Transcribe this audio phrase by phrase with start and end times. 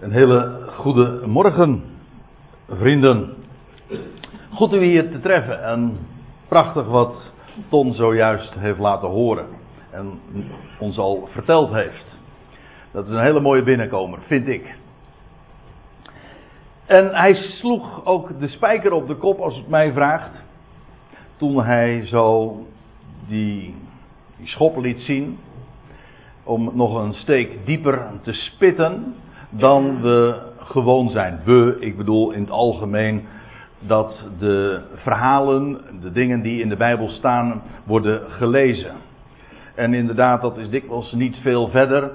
[0.00, 1.82] Een hele goede morgen,
[2.68, 3.34] vrienden.
[4.50, 5.98] Goed u hier te treffen en
[6.48, 7.32] prachtig wat
[7.68, 9.46] Ton zojuist heeft laten horen
[9.90, 10.20] en
[10.78, 12.18] ons al verteld heeft.
[12.90, 14.74] Dat is een hele mooie binnenkomer, vind ik.
[16.86, 20.44] En hij sloeg ook de spijker op de kop, als het mij vraagt,
[21.36, 22.56] toen hij zo
[23.28, 23.74] die,
[24.36, 25.38] die schop liet zien,
[26.44, 29.14] om nog een steek dieper te spitten
[29.50, 31.40] dan we gewoon zijn.
[31.44, 33.26] We, ik bedoel in het algemeen
[33.78, 38.92] dat de verhalen, de dingen die in de Bijbel staan, worden gelezen.
[39.74, 42.10] En inderdaad, dat is dikwijls niet veel verder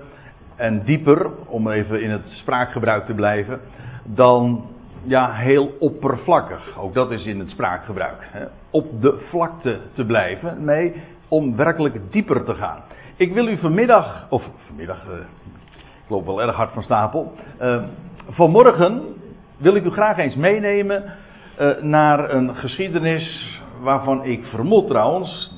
[0.55, 3.59] en dieper, om even in het spraakgebruik te blijven,
[4.03, 4.65] dan
[5.03, 6.77] ja, heel oppervlakkig.
[6.77, 8.27] Ook dat is in het spraakgebruik.
[8.31, 8.45] Hè.
[8.69, 10.63] Op de vlakte te blijven.
[10.63, 10.93] Nee,
[11.27, 12.81] om werkelijk dieper te gaan.
[13.15, 15.13] Ik wil u vanmiddag, of vanmiddag, uh,
[16.05, 17.33] ik loop wel erg hard van stapel.
[17.61, 17.83] Uh,
[18.29, 19.01] vanmorgen
[19.57, 21.03] wil ik u graag eens meenemen
[21.59, 25.51] uh, naar een geschiedenis waarvan ik vermoed trouwens,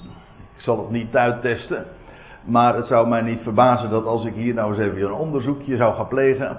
[0.56, 1.86] ik zal het niet uittesten,
[2.45, 5.78] maar het zou mij niet verbazen dat als ik hier nou eens even een onderzoekje
[5.78, 6.58] zou gaan plegen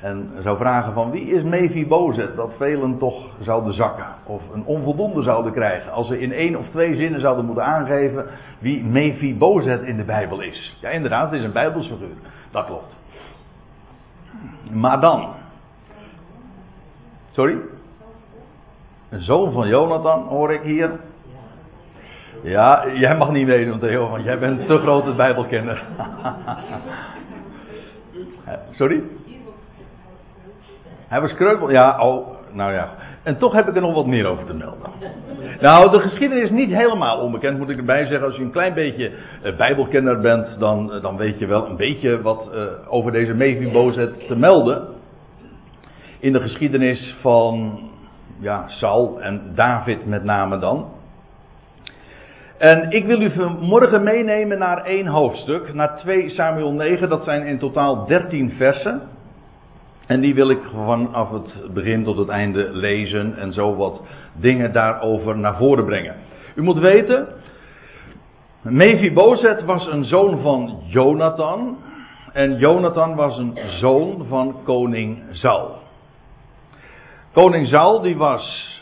[0.00, 5.22] en zou vragen van wie is Mephibozet, dat velen toch zouden zakken of een onvoldoende
[5.22, 8.26] zouden krijgen als ze in één of twee zinnen zouden moeten aangeven
[8.58, 10.76] wie Mephibozet in de Bijbel is.
[10.80, 12.16] Ja inderdaad, het is een Bijbelsfiguur,
[12.50, 12.99] dat klopt.
[14.72, 15.28] Maar dan.
[17.30, 17.58] Sorry?
[19.08, 20.90] Een zoon van Jonathan hoor ik hier.
[22.42, 25.82] Ja, jij mag niet meedoen, Theo, want jij bent te grote Bijbelkenner.
[28.78, 29.02] Sorry?
[31.08, 31.70] Hij was kreupel.
[31.70, 32.88] Ja, oh, nou ja.
[33.22, 34.90] En toch heb ik er nog wat meer over te melden.
[35.60, 38.26] Nou, de geschiedenis is niet helemaal onbekend, moet ik erbij zeggen.
[38.26, 39.10] Als je een klein beetje
[39.44, 43.34] uh, Bijbelkenner bent, dan, uh, dan weet je wel een beetje wat uh, over deze
[43.34, 44.88] Mephibozet te melden.
[46.18, 47.78] In de geschiedenis van
[48.38, 50.88] ja, Saul en David met name dan.
[52.58, 57.08] En ik wil u vanmorgen meenemen naar één hoofdstuk, naar 2 Samuel 9.
[57.08, 59.02] Dat zijn in totaal 13 versen.
[60.10, 64.72] En die wil ik vanaf het begin tot het einde lezen en zo wat dingen
[64.72, 66.14] daarover naar voren brengen.
[66.54, 67.28] U moet weten,
[68.62, 71.78] Mephibozet was een zoon van Jonathan.
[72.32, 75.78] En Jonathan was een zoon van koning Saul.
[77.32, 78.74] Koning Saul die was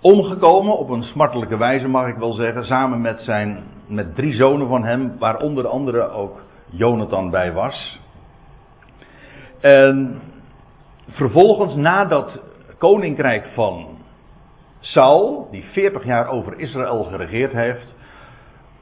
[0.00, 2.64] omgekomen op een smartelijke wijze mag ik wel zeggen.
[2.64, 6.40] Samen met, zijn, met drie zonen van hem, waar onder andere ook
[6.70, 8.00] Jonathan bij was.
[9.60, 10.20] En
[11.08, 12.40] vervolgens na dat
[12.78, 13.86] koninkrijk van
[14.80, 17.94] Saul, die 40 jaar over Israël geregeerd heeft,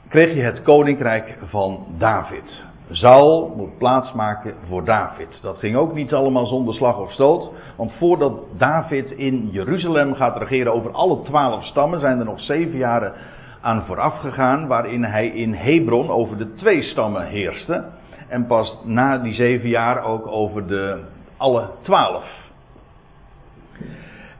[0.09, 2.65] kreeg je het koninkrijk van David.
[2.91, 5.39] Saul moet plaatsmaken voor David.
[5.43, 7.53] Dat ging ook niet allemaal zonder slag of stoot.
[7.77, 12.79] Want voordat David in Jeruzalem gaat regeren over alle twaalf stammen, zijn er nog zeven
[12.79, 13.13] jaren
[13.61, 14.67] aan vooraf gegaan.
[14.67, 17.85] Waarin hij in Hebron over de twee stammen heerste.
[18.29, 21.01] En pas na die zeven jaar ook over de
[21.45, 22.25] alle twaalf.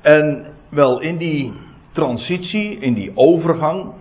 [0.01, 1.53] En wel in die
[1.93, 3.93] transitie, in die overgang,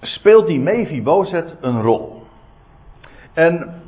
[0.00, 2.22] speelt die Mephibozet een rol.
[3.34, 3.82] En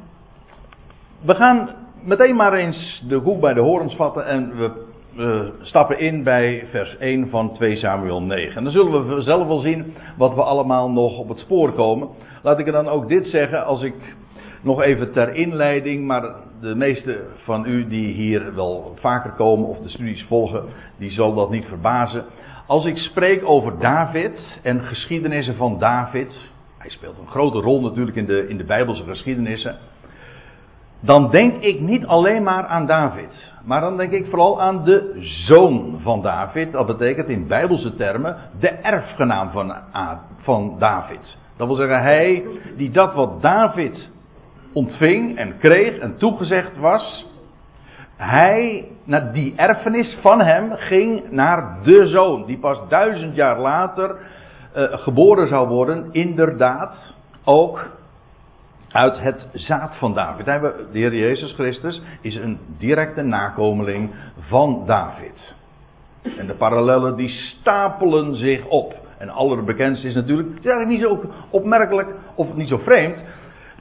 [1.20, 1.70] we gaan
[2.02, 4.86] meteen maar eens de koek bij de horens vatten en we
[5.18, 8.56] we stappen in bij vers 1 van 2 Samuel 9.
[8.56, 12.08] En dan zullen we zelf wel zien wat we allemaal nog op het spoor komen.
[12.42, 14.16] Laat ik er dan ook dit zeggen, als ik
[14.68, 16.22] nog even ter inleiding, maar
[16.60, 20.64] de meeste van u die hier wel vaker komen of de studies volgen,
[20.98, 22.24] die zal dat niet verbazen.
[22.66, 28.16] Als ik spreek over David en geschiedenissen van David, hij speelt een grote rol natuurlijk
[28.16, 29.76] in de, in de Bijbelse geschiedenissen.
[31.00, 35.16] Dan denk ik niet alleen maar aan David, maar dan denk ik vooral aan de
[35.46, 36.72] zoon van David.
[36.72, 39.74] Dat betekent in Bijbelse termen de erfgenaam van,
[40.36, 41.38] van David.
[41.56, 42.44] Dat wil zeggen, hij
[42.76, 44.10] die dat wat David
[44.72, 47.26] ontving en kreeg en toegezegd was,
[48.16, 48.88] hij,
[49.32, 54.16] die erfenis van hem ging naar de zoon, die pas duizend jaar later
[54.76, 57.14] uh, geboren zou worden, inderdaad
[57.44, 57.96] ook
[58.88, 60.44] uit het zaad van David.
[60.44, 65.54] De Heer Jezus Christus is een directe nakomeling van David.
[66.38, 68.94] En de parallellen die stapelen zich op.
[69.18, 73.22] En allerbekendste is natuurlijk, het is eigenlijk niet zo opmerkelijk of niet zo vreemd,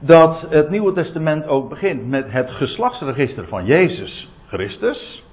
[0.00, 5.24] dat het Nieuwe Testament ook begint met het geslachtsregister van Jezus Christus,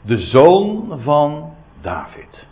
[0.00, 2.46] de zoon van David.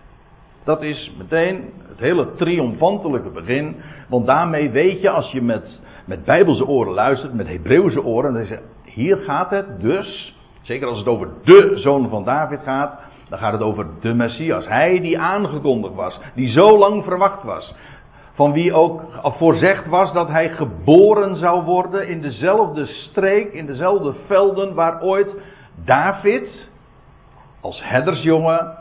[0.65, 3.76] Dat is meteen het hele triomfantelijke begin,
[4.09, 8.44] want daarmee weet je als je met, met Bijbelse oren luistert, met Hebreeuwse oren, dan
[8.44, 10.35] zeg je, hier gaat het dus
[10.65, 14.69] Zeker als het over de zoon van David gaat, dan gaat het over de Messias.
[14.69, 17.75] Hij die aangekondigd was, die zo lang verwacht was.
[18.35, 24.15] Van wie ook voorzegd was dat hij geboren zou worden in dezelfde streek, in dezelfde
[24.27, 25.35] velden waar ooit
[25.85, 26.71] David
[27.61, 28.77] als herdersjongen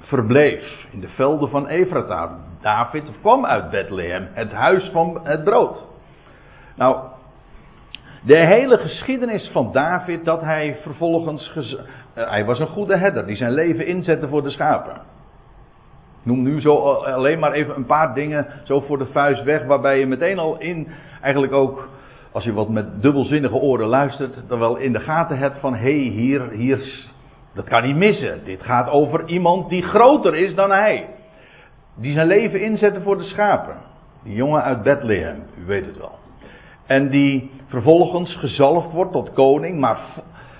[0.00, 0.86] verbleef.
[0.90, 2.38] In de velden van Efrata.
[2.60, 5.84] David kwam uit Bethlehem, het huis van het brood.
[6.76, 6.96] Nou,
[8.22, 11.54] de hele geschiedenis van David, dat hij vervolgens.
[11.56, 11.80] Uh,
[12.30, 15.00] hij was een goede herder die zijn leven inzette voor de schapen.
[16.22, 19.98] Noem nu zo alleen maar even een paar dingen zo voor de vuist weg, waarbij
[19.98, 20.88] je meteen al in,
[21.22, 21.88] eigenlijk ook,
[22.32, 25.80] als je wat met dubbelzinnige oren luistert, dan wel in de gaten hebt van hé,
[25.80, 27.08] hey, hier, hier,
[27.54, 28.44] dat kan niet missen.
[28.44, 31.06] Dit gaat over iemand die groter is dan hij.
[31.96, 33.76] Die zijn leven inzette voor de schapen.
[34.22, 36.18] Die jongen uit Bethlehem, u weet het wel.
[36.86, 40.00] En die vervolgens gezalfd wordt tot koning, maar,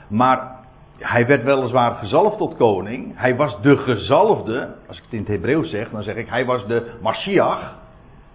[0.08, 0.59] maar
[1.00, 3.12] hij werd weliswaar gezalfd tot koning.
[3.14, 4.68] Hij was de gezalfde.
[4.88, 7.78] Als ik het in het Hebreeuws zeg, dan zeg ik hij was de Mashiach.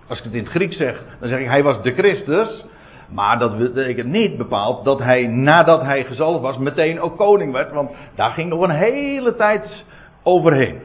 [0.08, 2.66] Als ik het in het Grieks zeg, dan zeg ik hij was de Christus.
[3.10, 7.72] Maar dat betekent niet bepaald dat hij nadat hij gezalfd was meteen ook koning werd.
[7.72, 9.86] Want daar ging nog een hele tijd
[10.24, 10.80] overheen.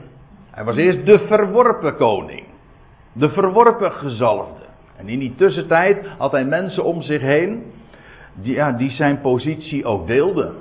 [0.50, 2.44] Hij was eerst de verworpen koning.
[3.12, 4.64] De verworpen gezalfde.
[4.96, 7.72] En in die tussentijd had hij mensen om zich heen
[8.34, 10.54] die, ja, die zijn positie ook deelden.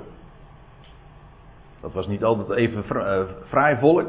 [1.80, 4.06] Dat was niet altijd even uh, fraai volk.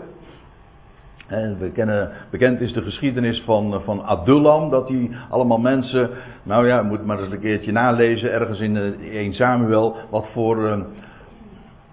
[1.59, 6.09] we kennen, bekend is de geschiedenis van, eh, van Adullam, dat hij allemaal mensen,
[6.43, 10.57] nou ja, moet maar eens een keertje nalezen, ergens in 1 eh, Samuel, wat voor,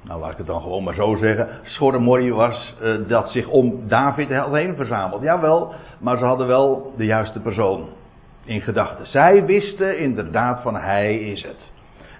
[0.02, 2.74] nou laat ik het dan gewoon maar zo zeggen, schorremorie was,
[3.08, 5.22] dat zich om David heen verzameld.
[5.22, 7.88] Jawel, maar ze hadden wel de juiste persoon
[8.44, 9.06] in gedachten.
[9.06, 11.77] Zij wisten inderdaad van hij is het.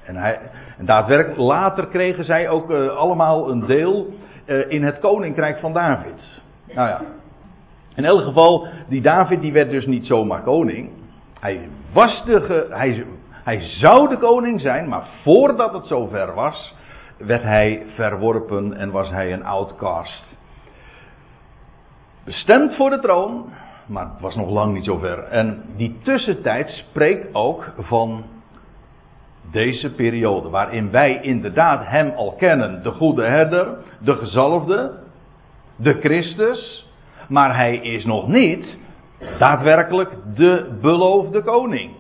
[0.09, 0.39] En, hij,
[0.79, 4.07] en daadwerkelijk later kregen zij ook uh, allemaal een deel
[4.47, 6.41] uh, in het koninkrijk van David.
[6.75, 7.01] Nou ja.
[7.95, 10.91] In elk geval, die David die werd dus niet zomaar koning.
[11.41, 16.75] Hij was de, ge, hij, hij zou de koning zijn, maar voordat het zover was,
[17.17, 20.37] werd hij verworpen en was hij een outcast.
[22.25, 23.53] Bestemd voor de troon,
[23.87, 25.25] maar het was nog lang niet zover.
[25.25, 28.25] En die tussentijd spreekt ook van
[29.51, 33.69] deze periode, waarin wij inderdaad Hem al kennen, de goede herder,
[34.01, 34.93] de gezalfde,
[35.77, 36.87] de Christus,
[37.29, 38.79] maar Hij is nog niet
[39.39, 41.91] daadwerkelijk de beloofde koning.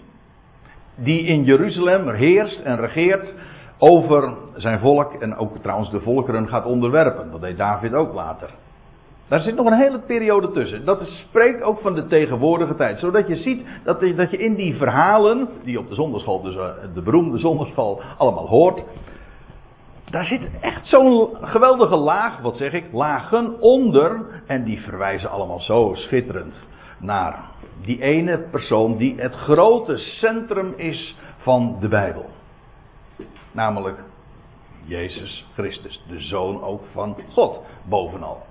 [0.94, 3.34] Die in Jeruzalem heerst en regeert
[3.78, 7.30] over zijn volk en ook trouwens de volkeren gaat onderwerpen.
[7.30, 8.50] Dat deed David ook later.
[9.28, 10.84] Daar zit nog een hele periode tussen.
[10.84, 12.98] Dat spreekt ook van de tegenwoordige tijd.
[12.98, 16.56] Zodat je ziet dat je, dat je in die verhalen, die op de zonderschool, dus
[16.56, 18.82] eh, de beroemde zonderschool, allemaal hoort.
[20.10, 24.26] Daar zit echt zo'n geweldige laag, wat zeg ik, lagen onder.
[24.46, 26.54] En die verwijzen allemaal zo schitterend
[26.98, 27.44] naar
[27.82, 32.26] die ene persoon die het grote centrum is van de Bijbel.
[33.52, 33.98] Namelijk
[34.84, 38.47] Jezus Christus, de Zoon ook van God, bovenal.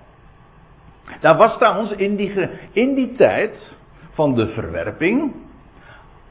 [1.19, 3.77] Daar was trouwens in die, in die tijd
[4.12, 5.33] van de verwerping.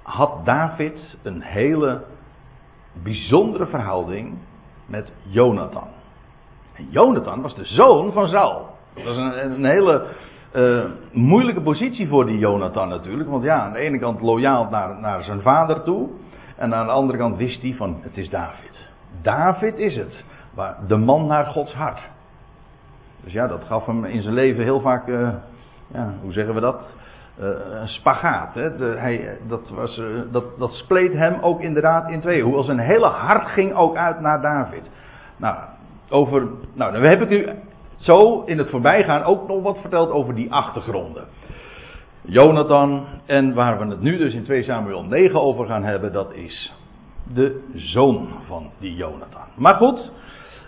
[0.02, 2.04] had David een hele
[3.02, 4.38] bijzondere verhouding
[4.86, 5.88] met Jonathan.
[6.74, 8.68] En Jonathan was de zoon van Saul.
[8.94, 10.06] Dat was een, een hele
[10.54, 13.30] uh, moeilijke positie voor die Jonathan natuurlijk.
[13.30, 16.08] Want ja, aan de ene kant loyaal naar, naar zijn vader toe.
[16.56, 18.88] En aan de andere kant wist hij van het is David.
[19.22, 20.24] David is het.
[20.86, 22.00] De man naar Gods hart.
[23.26, 25.28] Dus ja, dat gaf hem in zijn leven heel vaak, uh,
[25.92, 26.80] ja, hoe zeggen we dat?
[27.40, 27.46] Uh,
[27.80, 28.54] een spagaat.
[28.54, 28.70] Hè?
[28.98, 32.44] Hij, dat, was, uh, dat, dat spleet hem ook inderdaad in tweeën.
[32.44, 34.82] Hoewel zijn hele hart ging ook uit naar David.
[35.36, 35.56] Nou,
[36.08, 37.48] over, nou, dan heb ik u
[37.96, 41.24] zo in het voorbijgaan ook nog wat verteld over die achtergronden.
[42.20, 46.32] Jonathan, en waar we het nu dus in 2 Samuel 9 over gaan hebben, dat
[46.32, 46.74] is
[47.34, 49.46] de zoon van die Jonathan.
[49.56, 50.12] Maar goed,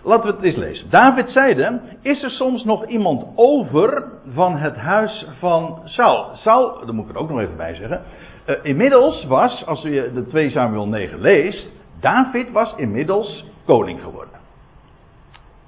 [0.03, 0.89] Laten we het eens lezen.
[0.89, 4.03] David zeide: Is er soms nog iemand over
[4.33, 6.29] van het huis van Saul?
[6.33, 8.01] Saul, daar moet ik er ook nog even bij zeggen.
[8.45, 14.39] Uh, inmiddels was, als je de 2 Samuel 9 leest, David was inmiddels koning geworden.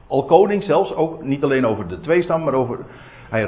[0.08, 2.80] Al koning zelfs, ook niet alleen over de twee stam, maar over.
[3.30, 3.44] Hij,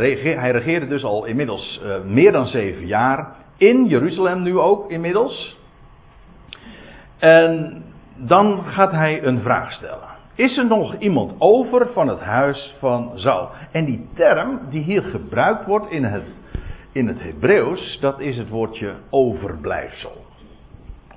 [0.51, 3.35] regeerde, dus al inmiddels uh, meer dan zeven jaar.
[3.57, 5.57] In Jeruzalem nu ook inmiddels.
[7.19, 7.83] En
[8.15, 10.12] dan gaat hij een vraag stellen.
[10.35, 13.49] Is er nog iemand over van het huis van Saul?
[13.71, 16.35] En die term die hier gebruikt wordt in het,
[16.91, 20.25] in het Hebreeuws, dat is het woordje overblijfsel.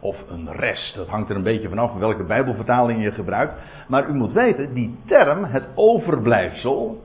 [0.01, 0.95] Of een rest.
[0.95, 3.55] Dat hangt er een beetje vanaf welke Bijbelvertaling je gebruikt.
[3.89, 7.03] Maar u moet weten, die term, het overblijfsel.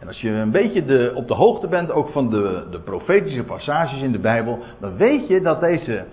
[0.00, 3.44] En als je een beetje de, op de hoogte bent ook van de, de profetische
[3.44, 4.58] passages in de Bijbel.
[4.80, 6.04] Dan weet je dat deze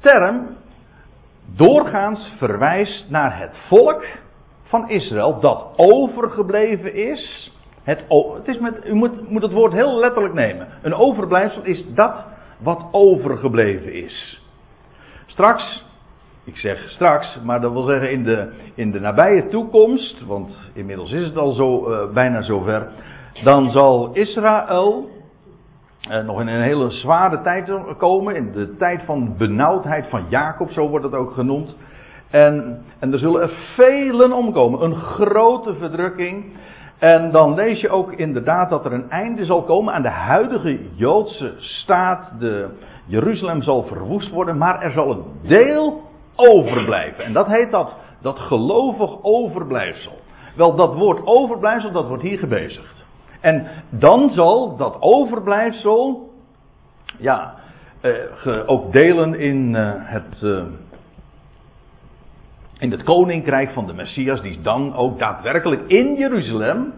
[0.00, 0.46] term
[1.56, 4.04] doorgaans verwijst naar het volk
[4.72, 7.52] van Israël dat overgebleven is.
[7.82, 10.68] Het, het is met, u moet, moet het woord heel letterlijk nemen.
[10.82, 12.24] Een overblijfsel is dat
[12.58, 14.42] wat overgebleven is.
[15.26, 15.84] Straks,
[16.44, 21.12] ik zeg straks, maar dat wil zeggen in de, in de nabije toekomst, want inmiddels
[21.12, 22.88] is het al zo, uh, bijna zover,
[23.44, 25.08] dan zal Israël
[26.10, 30.70] uh, nog in een hele zware tijd komen, in de tijd van benauwdheid van Jacob,
[30.70, 31.76] zo wordt het ook genoemd.
[32.32, 36.44] En, en er zullen er velen omkomen, een grote verdrukking.
[36.98, 40.78] En dan lees je ook inderdaad dat er een einde zal komen aan de huidige
[40.94, 42.34] Joodse staat.
[42.38, 42.68] De,
[43.06, 46.02] Jeruzalem zal verwoest worden, maar er zal een deel
[46.36, 47.24] overblijven.
[47.24, 50.12] En dat heet dat, dat gelovig overblijfsel.
[50.56, 53.04] Wel, dat woord overblijfsel, dat wordt hier gebezigd.
[53.40, 56.30] En dan zal dat overblijfsel,
[57.18, 57.54] ja,
[58.00, 58.12] eh,
[58.66, 60.40] ook delen in uh, het.
[60.42, 60.62] Uh,
[62.82, 66.92] in het koninkrijk van de Messias, die dan ook daadwerkelijk in Jeruzalem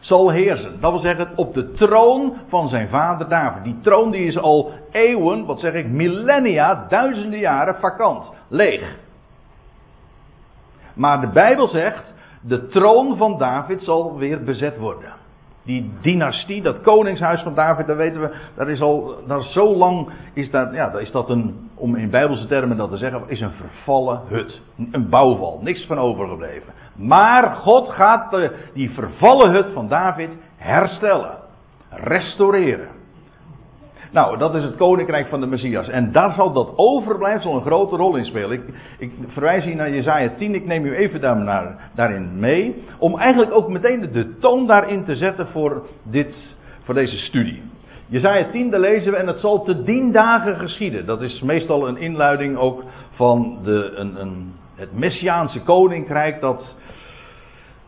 [0.00, 0.80] zal heersen.
[0.80, 3.64] Dat wil zeggen, op de troon van zijn vader David.
[3.64, 8.96] Die troon die is al eeuwen, wat zeg ik, millennia, duizenden jaren vakant, leeg.
[10.94, 15.12] Maar de Bijbel zegt, de troon van David zal weer bezet worden.
[15.66, 19.76] Die dynastie, dat koningshuis van David, daar weten we, dat is al, dat is zo
[19.76, 23.22] lang, is dat, ja, dat is dat een, om in bijbelse termen dat te zeggen,
[23.26, 24.60] is een vervallen hut.
[24.90, 26.72] Een bouwval, niks van overgebleven.
[26.94, 31.38] Maar God gaat die vervallen hut van David herstellen,
[31.90, 32.95] restaureren.
[34.16, 35.88] Nou, dat is het koninkrijk van de Messias.
[35.88, 38.52] En daar zal dat overblijfsel een grote rol in spelen.
[38.52, 38.62] Ik,
[38.98, 40.54] ik verwijs hier naar Jezaja 10.
[40.54, 42.84] Ik neem u even naar, daarin mee.
[42.98, 47.62] Om eigenlijk ook meteen de toon daarin te zetten voor, dit, voor deze studie.
[48.06, 51.06] Jezaja 10, daar lezen we, en het zal te dien dagen geschieden.
[51.06, 56.76] Dat is meestal een inluiding ook van de, een, een, het Messiaanse koninkrijk dat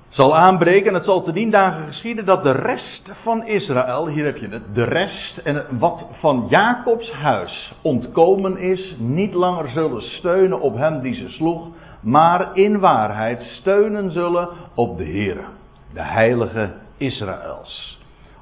[0.09, 0.89] zal aanbreken.
[0.89, 4.49] En het zal te dien dagen geschieden dat de rest van Israël, hier heb je
[4.49, 10.77] het, de rest en wat van Jacobs huis ontkomen is, niet langer zullen steunen op
[10.77, 11.69] hem die ze sloeg,
[12.01, 15.39] maar in waarheid steunen zullen op de Heer,
[15.93, 17.99] de heilige Israëls.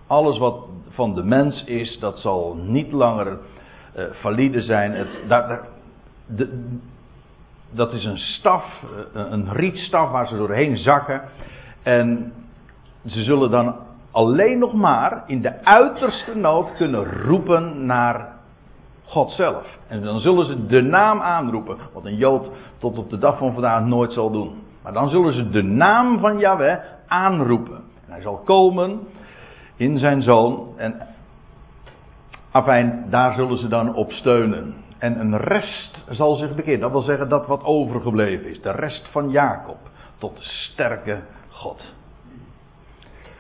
[0.06, 3.26] Alles wat van de mens is, dat zal niet langer
[3.96, 4.92] uh, valide zijn.
[4.92, 5.08] Het,
[6.26, 6.75] de,
[7.70, 8.64] dat is een staf,
[9.14, 11.23] eh, een rietstaf waar ze doorheen zakken.
[11.82, 12.32] En
[13.06, 13.76] ze zullen dan
[14.11, 18.35] alleen nog maar in de uiterste nood kunnen roepen naar
[19.04, 19.78] God zelf.
[19.88, 23.52] En dan zullen ze de naam aanroepen, wat een Jood tot op de dag van
[23.52, 24.62] vandaag nooit zal doen.
[24.82, 27.76] Maar dan zullen ze de naam van Yahweh aanroepen.
[27.76, 29.00] En hij zal komen
[29.76, 30.68] in zijn zoon.
[30.76, 31.06] En
[32.50, 34.75] afijn, daar zullen ze dan op steunen.
[34.98, 36.80] En een rest zal zich bekeren.
[36.80, 38.62] Dat wil zeggen dat wat overgebleven is.
[38.62, 39.78] De rest van Jacob.
[40.18, 41.94] Tot de sterke God.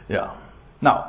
[0.06, 0.32] Ja.
[0.78, 1.04] Nou,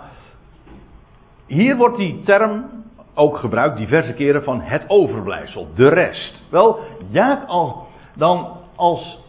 [1.45, 2.65] hier wordt die term
[3.13, 6.41] ook gebruikt diverse keren van het overblijfsel, de rest.
[6.49, 9.19] Wel, ja, al, dan als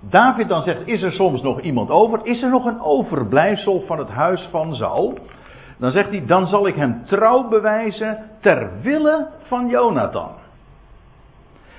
[0.00, 2.20] David dan zegt, is er soms nog iemand over?
[2.22, 5.18] Is er nog een overblijfsel van het huis van Saul?
[5.78, 10.30] Dan zegt hij, dan zal ik hem trouw bewijzen ter wille van Jonathan.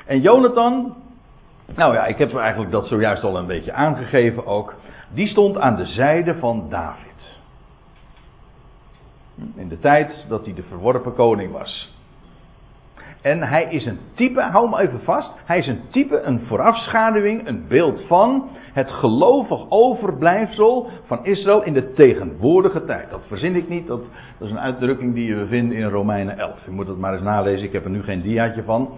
[0.06, 0.96] En Jonathan,
[1.76, 4.76] nou ja, ik heb eigenlijk dat zojuist al een beetje aangegeven ook.
[5.14, 7.38] Die stond aan de zijde van David.
[9.56, 11.99] In de tijd dat hij de verworpen koning was.
[13.22, 15.34] En hij is een type, hou me even vast.
[15.46, 21.74] Hij is een type, een voorafschaduwing, een beeld van het gelovig overblijfsel van Israël in
[21.74, 23.10] de tegenwoordige tijd.
[23.10, 24.02] Dat verzin ik niet, dat,
[24.38, 26.68] dat is een uitdrukking die we vinden in Romeinen 11.
[26.68, 28.90] U moet het maar eens nalezen, ik heb er nu geen diaatje van.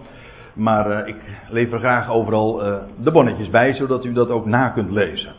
[0.54, 1.16] Maar uh, ik
[1.48, 5.32] lever graag overal uh, de bonnetjes bij, zodat u dat ook na kunt lezen.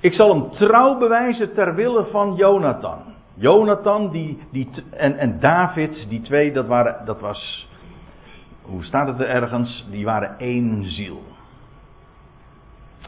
[0.00, 2.98] Ik zal hem trouw bewijzen ter wille van Jonathan.
[3.34, 7.68] Jonathan die, die, en, en David, die twee, dat, waren, dat was,
[8.64, 9.86] hoe staat het er ergens?
[9.90, 11.22] Die waren één ziel.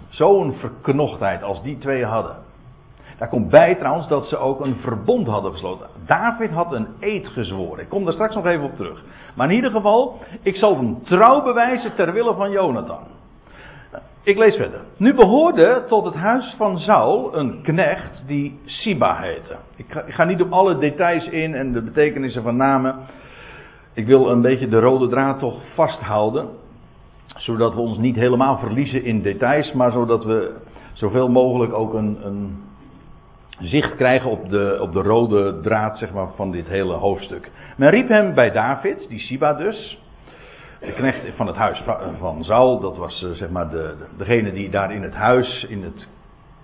[0.09, 2.37] Zo'n verknochtheid als die twee hadden.
[3.19, 5.87] Daar komt bij trouwens dat ze ook een verbond hadden gesloten.
[6.07, 7.83] David had een eed gezworen.
[7.83, 9.05] Ik kom daar straks nog even op terug.
[9.35, 13.03] Maar in ieder geval, ik zal hem trouw bewijzen ter wille van Jonathan.
[14.23, 14.81] Ik lees verder.
[14.97, 19.57] Nu behoorde tot het huis van Saul een knecht die Siba heette.
[19.77, 22.95] Ik ga, ik ga, niet op alle details in en de betekenissen van namen.
[23.97, 26.49] Ik wil een beetje de rode draad toch vasthouden.
[27.37, 30.55] Zodat we ons niet helemaal verliezen in details, maar zodat we
[30.93, 32.63] zoveel mogelijk ook een, een
[33.59, 37.51] zicht krijgen op de, op de rode draad zeg maar, van dit hele hoofdstuk.
[37.77, 40.01] Men riep hem bij David, die Siba dus,
[40.81, 41.83] de knecht van het huis
[42.19, 45.83] van Saul, dat was eh, zeg maar de, degene die daar in het huis, in
[45.83, 46.07] het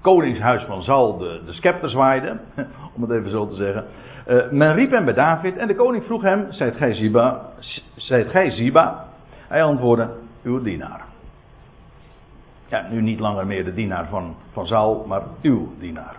[0.02, 2.38] koningshuis van Saul, de, de scepter zwaaide,
[2.94, 3.84] om het even zo te zeggen.
[4.28, 7.40] Uh, men riep hem bij David en de koning vroeg hem, zijt gij Ziba?
[7.96, 8.72] Zijt gij?
[9.48, 10.08] Hij antwoordde,
[10.42, 11.04] uw dienaar.
[12.66, 16.16] Ja, nu niet langer meer de dienaar van, van Saul, maar uw dienaar.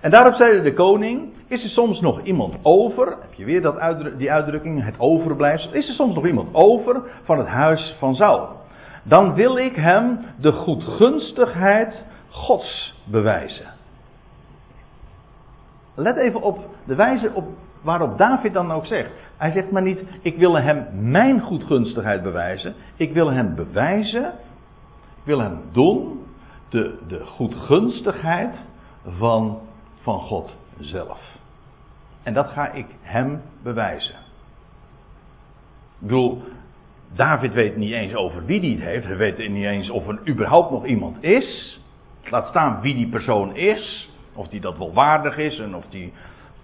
[0.00, 3.06] En daarop zeide de koning: Is er soms nog iemand over?
[3.06, 3.78] Heb je weer dat
[4.18, 5.72] die uitdrukking, het overblijfsel?
[5.72, 8.48] Is er soms nog iemand over van het huis van Saul?
[9.02, 13.66] Dan wil ik hem de goedgunstigheid Gods bewijzen.
[15.94, 17.44] Let even op de wijze op
[17.82, 19.10] waarop David dan ook zegt.
[19.36, 22.74] Hij zegt maar niet: Ik wil hem mijn goedgunstigheid bewijzen.
[22.96, 24.24] Ik wil hem bewijzen.
[25.16, 26.26] Ik wil hem doen.
[26.68, 28.54] De, de goedgunstigheid
[29.04, 29.60] van
[30.00, 31.20] van God zelf.
[32.22, 34.14] En dat ga ik hem bewijzen.
[36.00, 36.42] Ik bedoel,
[37.14, 39.06] David weet niet eens over wie die het heeft.
[39.06, 41.80] Hij weet niet eens of er überhaupt nog iemand is.
[42.30, 44.12] Laat staan wie die persoon is.
[44.34, 46.12] Of die dat wel waardig is en of die.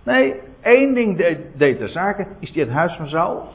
[0.02, 2.26] Nee, één ding deed, deed ter zake.
[2.38, 3.49] Is die het huis van Saul?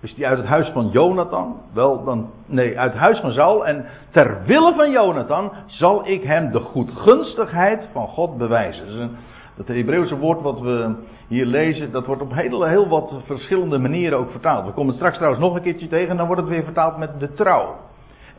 [0.00, 1.60] Is die uit het huis van Jonathan?
[1.72, 3.66] Wel, dan, nee, uit het huis van Saul.
[3.66, 8.86] En ter wille van Jonathan zal ik hem de goedgunstigheid van God bewijzen.
[8.86, 9.16] Dus een,
[9.56, 10.94] dat Hebreeuwse woord wat we
[11.28, 14.66] hier lezen, dat wordt op heel, heel wat verschillende manieren ook vertaald.
[14.66, 17.20] We komen straks trouwens nog een keertje tegen en dan wordt het weer vertaald met
[17.20, 17.76] de trouw.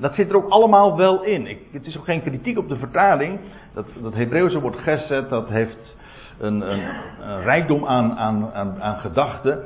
[0.01, 1.48] Dat zit er ook allemaal wel in.
[1.48, 3.39] Ik, het is ook geen kritiek op de vertaling.
[3.74, 5.96] Dat, dat Hebreeuwse woord geset, dat heeft
[6.39, 6.84] een, een,
[7.20, 9.65] een rijkdom aan, aan, aan, aan gedachten.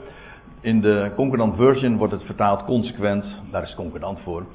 [0.62, 4.46] In de concordant version wordt het vertaald consequent, daar is concordant voor.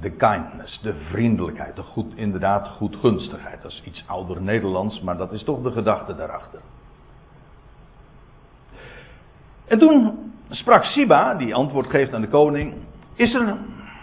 [0.00, 3.62] De kindness, de vriendelijkheid, de goed, inderdaad goedgunstigheid.
[3.62, 6.60] Dat is iets ouder Nederlands, maar dat is toch de gedachte daarachter.
[9.66, 10.18] En toen
[10.50, 12.74] sprak Siba, die antwoord geeft aan de koning:
[13.14, 13.56] is er,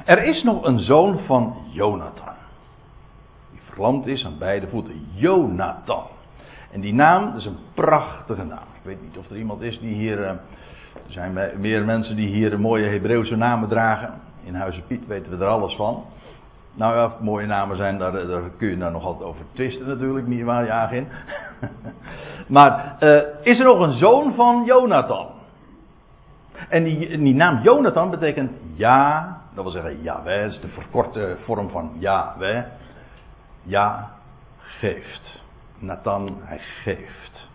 [0.05, 2.33] er is nog een zoon van Jonathan.
[3.51, 5.07] Die verlamd is aan beide voeten.
[5.13, 6.03] Jonathan.
[6.71, 8.67] En die naam, is een prachtige naam.
[8.73, 10.23] Ik weet niet of er iemand is die hier.
[10.23, 10.29] Eh,
[10.93, 14.21] er zijn meer mensen die hier mooie Hebreeuwse namen dragen.
[14.43, 16.03] In Huizen Piet weten we er alles van.
[16.75, 20.27] Nou ja, mooie namen zijn, daar, daar kun je daar nog altijd over twisten natuurlijk,
[20.27, 21.07] niet waar, ja, in.
[22.47, 25.27] maar uh, is er nog een zoon van Jonathan?
[26.69, 31.37] En die, die naam Jonathan betekent ja, dat wil zeggen Yahweh, dat is de verkorte
[31.43, 32.63] vorm van Yahweh.
[33.63, 34.11] Ja,
[34.57, 35.43] geeft.
[35.79, 37.49] Nathan, hij geeft.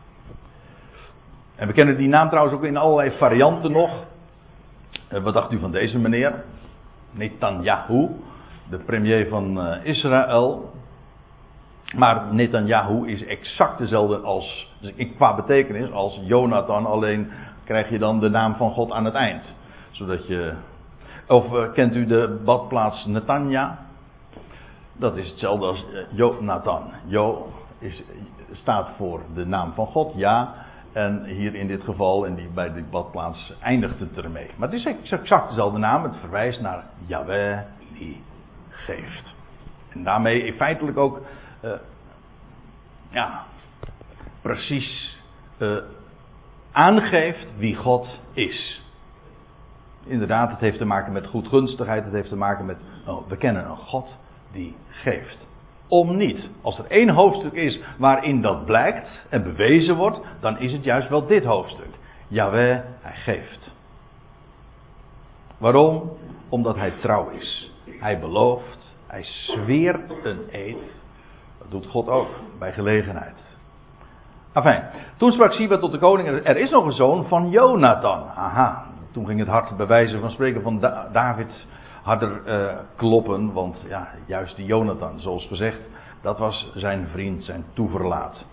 [1.54, 3.90] En we kennen die naam trouwens ook in allerlei varianten nog.
[5.08, 6.44] Eh, wat dacht u van deze meneer?
[7.10, 8.08] Netanyahu,
[8.70, 10.70] de premier van uh, Israël.
[11.96, 16.86] Maar Netanyahu is exact dezelfde als, dus qua betekenis, als Jonathan.
[16.86, 17.30] Alleen
[17.64, 19.54] krijg je dan de naam van God aan het eind.
[19.90, 20.52] Zodat je.
[21.28, 23.78] Of uh, kent u de badplaats Netanya?
[24.92, 26.92] Dat is hetzelfde als Jonathan.
[27.04, 28.02] Jo is,
[28.52, 30.54] staat voor de naam van God, ja.
[30.92, 34.50] En hier in dit geval, in die, bij die badplaats, eindigt het ermee.
[34.56, 36.02] Maar het is exact dezelfde naam.
[36.02, 37.58] Het verwijst naar Yahweh
[37.98, 38.22] die
[38.68, 39.34] geeft.
[39.88, 41.20] En daarmee feitelijk ook,
[41.64, 41.72] uh,
[43.10, 43.44] ja,
[44.40, 45.18] precies
[45.58, 45.76] uh,
[46.72, 48.82] aangeeft wie God is.
[50.08, 52.04] Inderdaad, het heeft te maken met goedgunstigheid.
[52.04, 54.16] Het heeft te maken met, oh, we kennen een God
[54.52, 55.46] die geeft
[55.88, 56.50] om niet.
[56.62, 61.08] Als er één hoofdstuk is waarin dat blijkt en bewezen wordt, dan is het juist
[61.08, 61.98] wel dit hoofdstuk.
[62.28, 63.74] Jawel, hij geeft.
[65.58, 66.12] Waarom?
[66.48, 67.72] Omdat hij trouw is.
[68.00, 70.78] Hij belooft, hij zweert een eed.
[71.58, 73.36] Dat doet God ook, bij gelegenheid.
[74.52, 74.82] Enfin,
[75.16, 78.28] toen sprak Siba tot de koning, er is nog een zoon van Jonathan.
[78.34, 78.86] Aha,
[79.18, 80.80] toen ging het hart bewijzen van spreken van
[81.12, 81.66] David
[82.02, 83.52] harder uh, kloppen.
[83.52, 85.78] Want ja, juist die Jonathan, zoals gezegd,
[86.22, 88.44] dat was zijn vriend, zijn toeverlaat.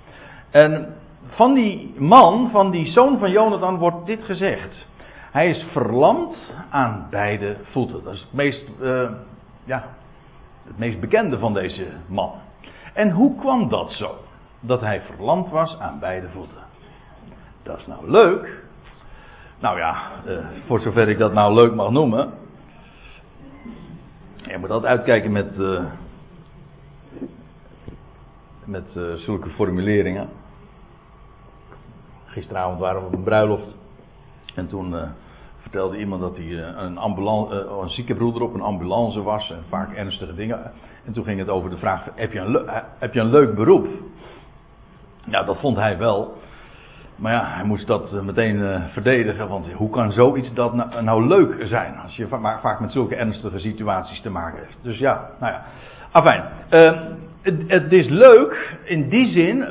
[0.49, 4.88] En van die man, van die zoon van Jonathan, wordt dit gezegd.
[5.32, 8.04] Hij is verlamd aan beide voeten.
[8.04, 9.10] Dat is het meest, uh,
[9.63, 9.84] ja,
[10.63, 12.32] het meest bekende van deze man.
[12.93, 14.15] En hoe kwam dat zo?
[14.60, 16.63] Dat hij verlamd was aan beide voeten.
[17.63, 18.63] Dat is nou leuk.
[19.60, 22.34] Nou ja, uh, voor zover ik dat nou leuk mag noemen.
[24.36, 25.84] Je moet altijd uitkijken met, uh,
[28.65, 30.30] met uh, zulke formuleringen.
[32.26, 33.76] Gisteravond waren we op een bruiloft.
[34.56, 34.96] En toen
[35.65, 39.52] vertelde iemand dat hij eh, een, ambulance, uh, een zieke broeder op een ambulance was.
[39.52, 40.72] En vaak ernstige dingen.
[41.06, 43.88] En toen ging het over de vraag: heb je een, heb je een leuk beroep?
[45.30, 46.38] Ja, dat vond hij wel.
[47.15, 49.47] Maar ja, hij moest dat meteen verdedigen.
[49.47, 51.97] Want hoe kan zoiets dat nou, nou leuk zijn?
[51.97, 52.28] Als je
[52.62, 54.78] vaak met zulke ernstige situaties te maken heeft.
[54.82, 55.63] Dus ja, nou ja.
[56.12, 56.43] Afijn.
[57.41, 59.65] Het, het is leuk in die zin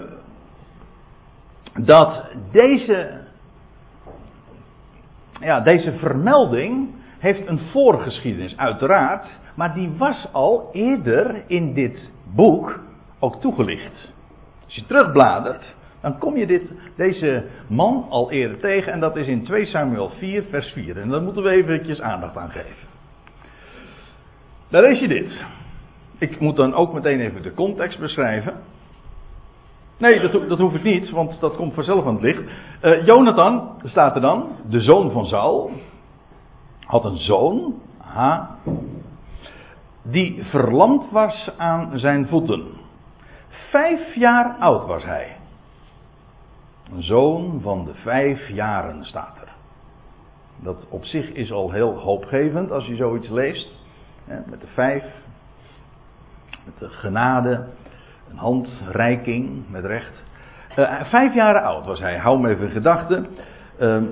[1.75, 3.23] dat deze
[5.41, 9.39] ja, deze vermelding heeft een voorgeschiedenis, uiteraard.
[9.55, 12.81] Maar die was al eerder in dit boek
[13.19, 14.13] ook toegelicht.
[14.65, 16.63] Als je terugbladert, dan kom je dit,
[16.97, 18.93] deze man al eerder tegen.
[18.93, 21.01] En dat is in 2 Samuel 4, vers 4.
[21.01, 22.89] En daar moeten we eventjes aandacht aan geven.
[24.69, 25.45] Daar lees je dit.
[26.19, 28.55] Ik moet dan ook meteen even de context beschrijven.
[29.99, 32.43] Nee, dat, dat, hoef ik niet, want dat komt vanzelf aan het licht.
[32.83, 35.71] Uh, Jonathan, staat er dan, de zoon van Saul,
[36.81, 37.75] had een zoon,
[40.03, 42.65] die verlamd was aan zijn voeten.
[43.49, 45.37] Vijf jaar oud was hij.
[47.03, 49.53] Zoon van de vijf jaren staat er.
[50.63, 53.75] Dat op zich is al heel hoopgevend als je zoiets leest.
[54.25, 55.05] Hè, met de vijf,
[56.65, 57.67] met de genade,
[58.31, 60.23] een handreiking met recht.
[60.79, 63.27] Uh, vijf jaar oud was hij, hou me even in gedachten.
[63.81, 64.03] Uh,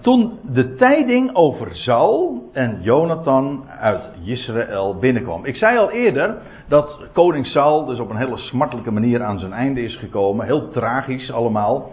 [0.00, 5.44] toen de tijding over Saul en Jonathan uit Israël binnenkwam.
[5.44, 6.36] Ik zei al eerder
[6.68, 10.46] dat koning Saul dus op een hele smartelijke manier aan zijn einde is gekomen.
[10.46, 11.90] Heel tragisch allemaal.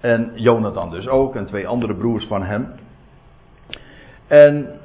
[0.00, 2.72] En Jonathan dus ook en twee andere broers van hem.
[4.26, 4.78] En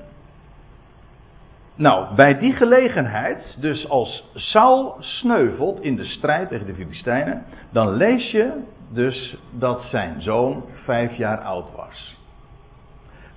[1.75, 7.89] nou, bij die gelegenheid, dus als Saul sneuvelt in de strijd tegen de Filistijnen, dan
[7.89, 8.51] lees je
[8.93, 12.18] dus dat zijn zoon vijf jaar oud was.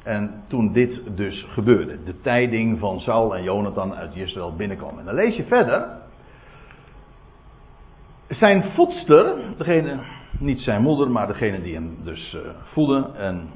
[0.04, 4.98] En toen dit dus gebeurde, de tijding van Saul en Jonathan uit Israël binnenkwam.
[4.98, 5.88] En dan lees je verder.
[8.28, 9.98] Zijn voedster, degene,
[10.38, 12.40] niet zijn moeder, maar degene die hem dus uh,
[12.72, 13.48] voedde en,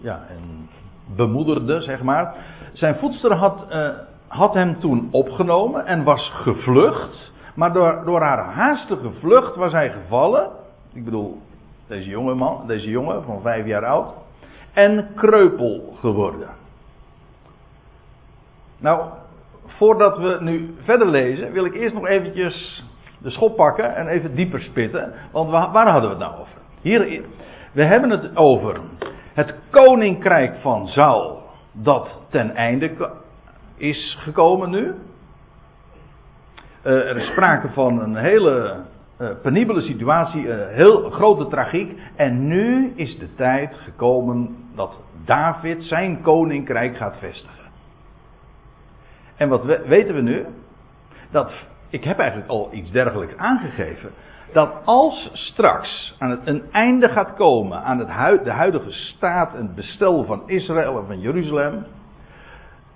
[0.00, 0.68] ja, en
[1.16, 2.34] bemoederde, zeg maar.
[2.72, 3.88] Zijn voedster had uh,
[4.32, 7.32] had hem toen opgenomen en was gevlucht.
[7.54, 10.50] Maar door, door haar haastige vlucht was hij gevallen.
[10.92, 11.38] Ik bedoel,
[11.86, 14.14] deze jonge man, deze jongen van vijf jaar oud.
[14.72, 16.48] En kreupel geworden.
[18.78, 19.10] Nou,
[19.66, 22.84] voordat we nu verder lezen, wil ik eerst nog eventjes
[23.18, 25.12] de schop pakken en even dieper spitten.
[25.32, 26.60] Want waar, hadden we het nou over?
[26.80, 27.24] Hier,
[27.72, 28.80] we hebben het over
[29.34, 33.12] het koninkrijk van Saul dat ten einde
[33.76, 34.94] is gekomen nu.
[36.84, 38.80] Uh, er is sprake van een hele
[39.22, 41.98] uh, penibele situatie, een heel grote tragiek.
[42.16, 47.70] En nu is de tijd gekomen dat David zijn koninkrijk gaat vestigen.
[49.36, 50.46] En wat we, weten we nu?
[51.30, 51.52] Dat,
[51.88, 54.10] ik heb eigenlijk al iets dergelijks aangegeven.
[54.52, 59.74] Dat als straks aan het, een einde gaat komen aan het, de huidige staat en
[59.74, 61.84] bestel van Israël en van Jeruzalem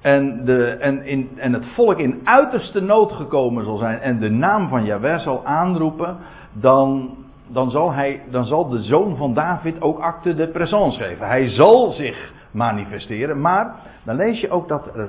[0.07, 4.31] en, de, en, in, en het volk in uiterste nood gekomen zal zijn en de
[4.31, 6.17] naam van Jahweh zal aanroepen,
[6.53, 7.15] dan,
[7.47, 11.27] dan, zal hij, dan zal de zoon van David ook acte de présence geven.
[11.27, 15.09] Hij zal zich manifesteren, maar dan lees je ook dat er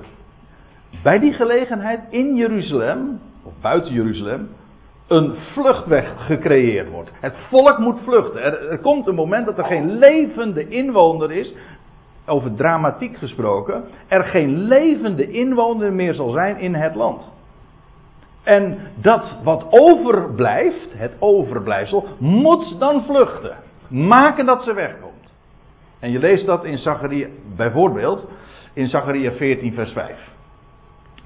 [1.03, 4.49] bij die gelegenheid in Jeruzalem, of buiten Jeruzalem,
[5.07, 7.09] een vluchtweg gecreëerd wordt.
[7.19, 8.43] Het volk moet vluchten.
[8.43, 11.53] Er, er, komt een moment dat er geen levende inwoner is
[12.27, 17.31] over dramatiek gesproken, er geen levende inwoner meer zal zijn in het land.
[18.43, 23.55] En dat wat overblijft, het overblijfsel, moet dan vluchten.
[23.89, 25.33] Maken dat ze wegkomt.
[25.99, 28.27] En je leest dat in Zacharia, bijvoorbeeld
[28.73, 30.35] in Zacharia 14 vers 5.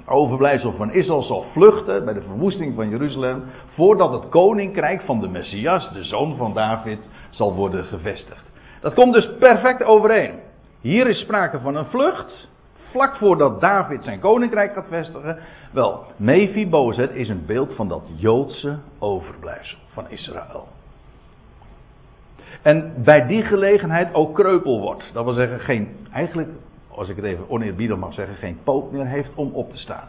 [0.05, 5.27] Overblijfsel van Israël zal vluchten bij de verwoesting van Jeruzalem, voordat het koninkrijk van de
[5.27, 8.51] Messias, de zoon van David, zal worden gevestigd.
[8.81, 10.49] Dat komt dus perfect overeen.
[10.81, 12.49] Hier is sprake van een vlucht.
[12.89, 15.37] Vlak voordat David zijn koninkrijk gaat vestigen.
[15.71, 20.67] Wel, Mephibozet is een beeld van dat Joodse overblijfsel van Israël.
[22.61, 25.09] En bij die gelegenheid ook kreupel wordt.
[25.13, 26.49] Dat wil zeggen, geen, eigenlijk,
[26.87, 30.07] als ik het even oneerbiedig mag zeggen, geen poot meer heeft om op te staan.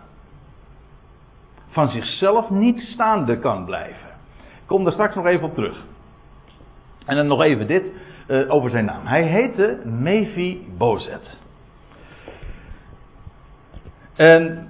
[1.69, 4.09] Van zichzelf niet staande kan blijven.
[4.61, 5.85] Ik kom daar straks nog even op terug.
[7.05, 7.85] En dan nog even dit
[8.29, 9.07] uh, over zijn naam.
[9.07, 11.39] Hij heette Mephibozet.
[14.15, 14.69] En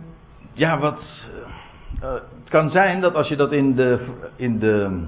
[0.53, 1.29] ja, wat.
[2.03, 5.07] Uh, het kan zijn dat als je dat in de, in de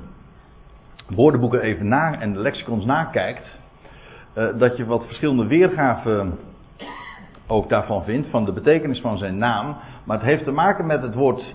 [1.09, 3.59] woordenboeken even na en de lexicons nakijkt,
[4.35, 6.39] dat je wat verschillende weergaven
[7.47, 9.77] ook daarvan vindt, van de betekenis van zijn naam.
[10.05, 11.55] Maar het heeft te maken met het woord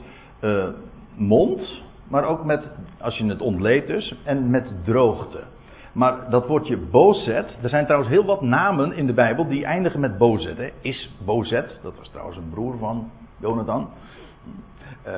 [1.15, 5.43] mond, maar ook met, als je het ontleedt dus, en met droogte.
[5.93, 9.99] Maar dat woordje bozet, er zijn trouwens heel wat namen in de Bijbel die eindigen
[9.99, 10.58] met bozet.
[10.58, 10.69] Hè.
[10.82, 13.89] Is bozet, dat was trouwens een broer van Jonathan.
[15.08, 15.13] Uh,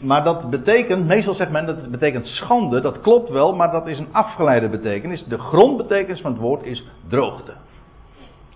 [0.00, 3.86] maar dat betekent, meestal zegt men dat het betekent schande, dat klopt wel, maar dat
[3.86, 5.24] is een afgeleide betekenis.
[5.24, 7.52] De grondbetekenis van het woord is droogte.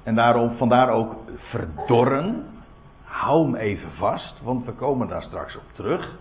[0.02, 2.44] En daarom, vandaar ook verdorren.
[3.04, 6.18] Hou hem even vast, want we komen daar straks op terug.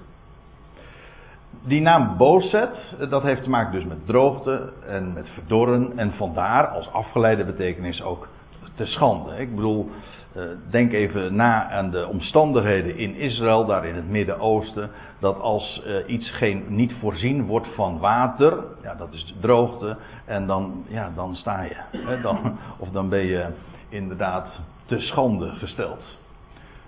[1.64, 5.98] Die naam Bozet, dat heeft te maken dus met droogte en met verdorren.
[5.98, 8.28] En vandaar als afgeleide betekenis ook
[8.76, 9.38] te schande.
[9.38, 9.90] Ik bedoel,
[10.34, 14.90] eh, denk even na aan de omstandigheden in Israël, daar in het Midden-Oosten.
[15.20, 19.98] Dat als uh, iets geen, niet voorzien wordt van water, ja, dat is droogte.
[20.26, 21.76] En dan, ja, dan sta je.
[21.98, 23.46] Hè, dan, of dan ben je
[23.90, 26.18] inderdaad te schande gesteld.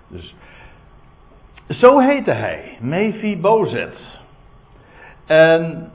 [0.08, 0.34] Dus,
[1.68, 4.17] zo heette hij, Mephibozet.
[5.28, 5.90] En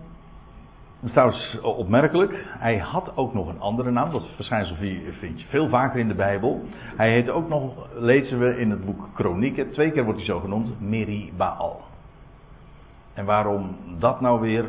[1.11, 4.11] Trouwens, opmerkelijk, hij had ook nog een andere naam.
[4.11, 4.75] Dat verschijnsel
[5.19, 6.61] vind je veel vaker in de Bijbel.
[6.95, 10.39] Hij heette ook nog, lezen we in het boek Kronieken, twee keer wordt hij zo
[10.39, 11.81] genoemd, Meribaal.
[13.13, 14.65] En waarom dat nou weer?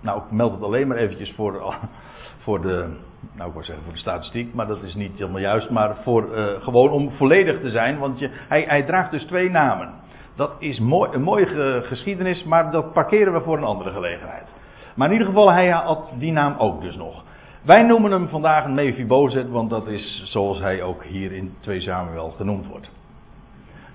[0.00, 1.74] Nou, ik meld het alleen maar eventjes voor,
[2.44, 2.96] voor de,
[3.32, 5.70] nou ik zeggen voor de statistiek, maar dat is niet helemaal juist.
[5.70, 9.50] Maar voor, uh, gewoon om volledig te zijn, want je, hij, hij draagt dus twee
[9.50, 9.92] namen.
[10.36, 14.46] Dat is mooi, een mooie geschiedenis, maar dat parkeren we voor een andere gelegenheid.
[14.94, 17.22] Maar in ieder geval, hij had die naam ook dus nog.
[17.62, 21.80] Wij noemen hem vandaag een Mephibozet, want dat is zoals hij ook hier in 2
[21.80, 22.90] Samuel genoemd wordt.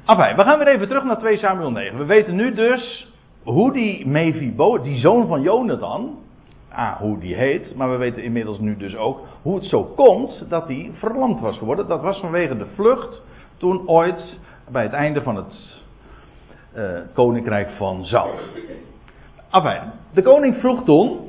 [0.05, 1.97] Enfin, we gaan weer even terug naar 2 Samuel 9.
[1.97, 6.17] We weten nu dus hoe die Mephibozet, die zoon van Jonathan,
[6.71, 10.45] ah, hoe die heet, maar we weten inmiddels nu dus ook hoe het zo komt
[10.49, 11.87] dat hij verlamd was geworden.
[11.87, 13.21] Dat was vanwege de vlucht
[13.57, 14.39] toen ooit
[14.71, 15.81] bij het einde van het
[16.79, 18.39] uh, koninkrijk van Saul.
[19.51, 19.81] Enfin,
[20.13, 21.19] de koning vroeg toen: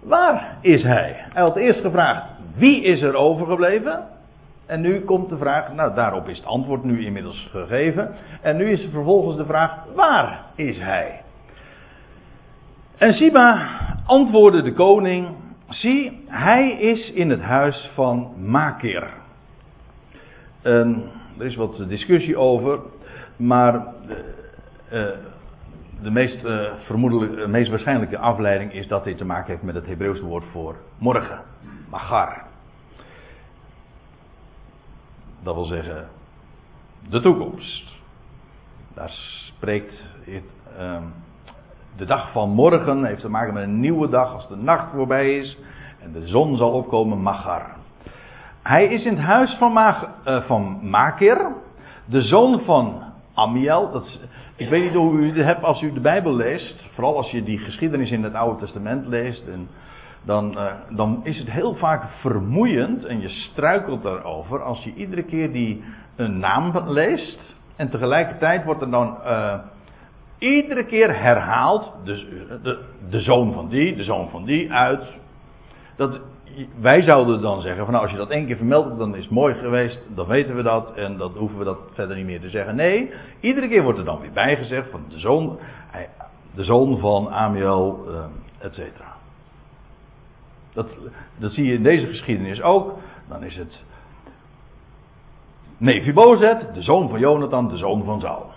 [0.00, 1.16] Waar is hij?
[1.32, 4.10] Hij had eerst gevraagd: Wie is er overgebleven?
[4.66, 8.14] En nu komt de vraag, nou daarop is het antwoord nu inmiddels gegeven.
[8.40, 11.20] En nu is vervolgens de vraag: Waar is hij?
[12.96, 13.68] En Siba
[14.06, 15.28] antwoordde de koning:
[15.68, 19.08] Zie, hij is in het huis van Makir.
[20.62, 21.02] En
[21.38, 22.80] er is wat discussie over,
[23.42, 23.86] maar.
[24.92, 25.08] Uh,
[26.02, 29.86] de meest, uh, vermoedelijk, meest waarschijnlijke afleiding is dat dit te maken heeft met het
[29.86, 31.40] Hebreeuwse woord voor morgen.
[31.90, 32.42] Magar.
[35.42, 36.08] Dat wil zeggen
[37.08, 38.00] de toekomst.
[38.94, 40.44] Daar spreekt het,
[40.78, 40.96] uh,
[41.96, 45.38] de dag van morgen heeft te maken met een nieuwe dag als de nacht voorbij
[45.38, 45.58] is
[46.00, 47.66] en de zon zal opkomen, Magar.
[48.62, 50.80] Hij is in het huis van, Mag, uh, van
[52.04, 53.90] de zoon van Amiel.
[53.90, 54.20] Dat
[54.56, 56.88] ik weet niet hoe u het hebt als u de Bijbel leest.
[56.94, 59.46] Vooral als je die geschiedenis in het Oude Testament leest.
[59.46, 59.68] En
[60.22, 63.04] dan, uh, dan is het heel vaak vermoeiend.
[63.04, 64.62] En je struikelt daarover.
[64.62, 65.84] Als je iedere keer die
[66.16, 67.56] een naam leest.
[67.76, 69.18] En tegelijkertijd wordt er dan.
[69.24, 69.54] Uh,
[70.38, 71.92] iedere keer herhaald.
[72.04, 72.26] Dus
[72.62, 75.04] de, de zoon van die, de zoon van die uit.
[75.96, 76.20] Dat,
[76.80, 79.32] wij zouden dan zeggen: van nou, als je dat één keer vermeldt, dan is het
[79.32, 82.50] mooi geweest, dan weten we dat en dan hoeven we dat verder niet meer te
[82.50, 82.76] zeggen.
[82.76, 85.58] Nee, iedere keer wordt er dan weer bijgezegd van de zoon,
[86.54, 88.24] de zoon van Amiel, uh,
[88.58, 89.16] et cetera.
[90.72, 90.96] Dat,
[91.38, 92.98] dat zie je in deze geschiedenis ook.
[93.28, 93.82] Dan is het
[95.76, 98.50] Nephibozet, de zoon van Jonathan, de zoon van Saul.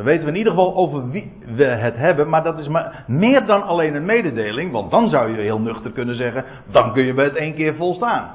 [0.00, 3.04] Dan weten we in ieder geval over wie we het hebben, maar dat is maar
[3.06, 7.04] meer dan alleen een mededeling, want dan zou je heel nuchter kunnen zeggen, dan kun
[7.04, 8.30] je bij het één keer volstaan.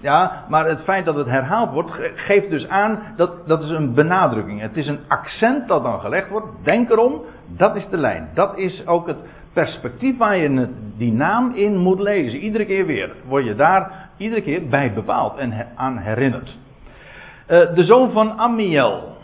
[0.00, 3.94] Ja, maar het feit dat het herhaald wordt, geeft dus aan dat dat is een
[3.94, 4.60] benadrukking.
[4.60, 6.46] Het is een accent dat dan gelegd wordt.
[6.62, 8.28] Denk erom, dat is de lijn.
[8.34, 12.38] Dat is ook het perspectief waar je die naam in moet lezen.
[12.38, 16.56] Iedere keer weer word je daar iedere keer bij bepaald en aan herinnerd.
[17.48, 19.15] Uh, de zoon van Amiel.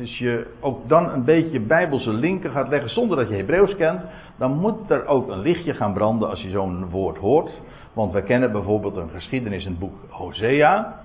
[0.00, 4.00] Als je ook dan een beetje bijbelse linken gaat leggen zonder dat je Hebreeuws kent,
[4.36, 7.60] dan moet er ook een lichtje gaan branden als je zo'n woord hoort.
[7.92, 11.00] Want we kennen bijvoorbeeld een geschiedenis in het boek Hosea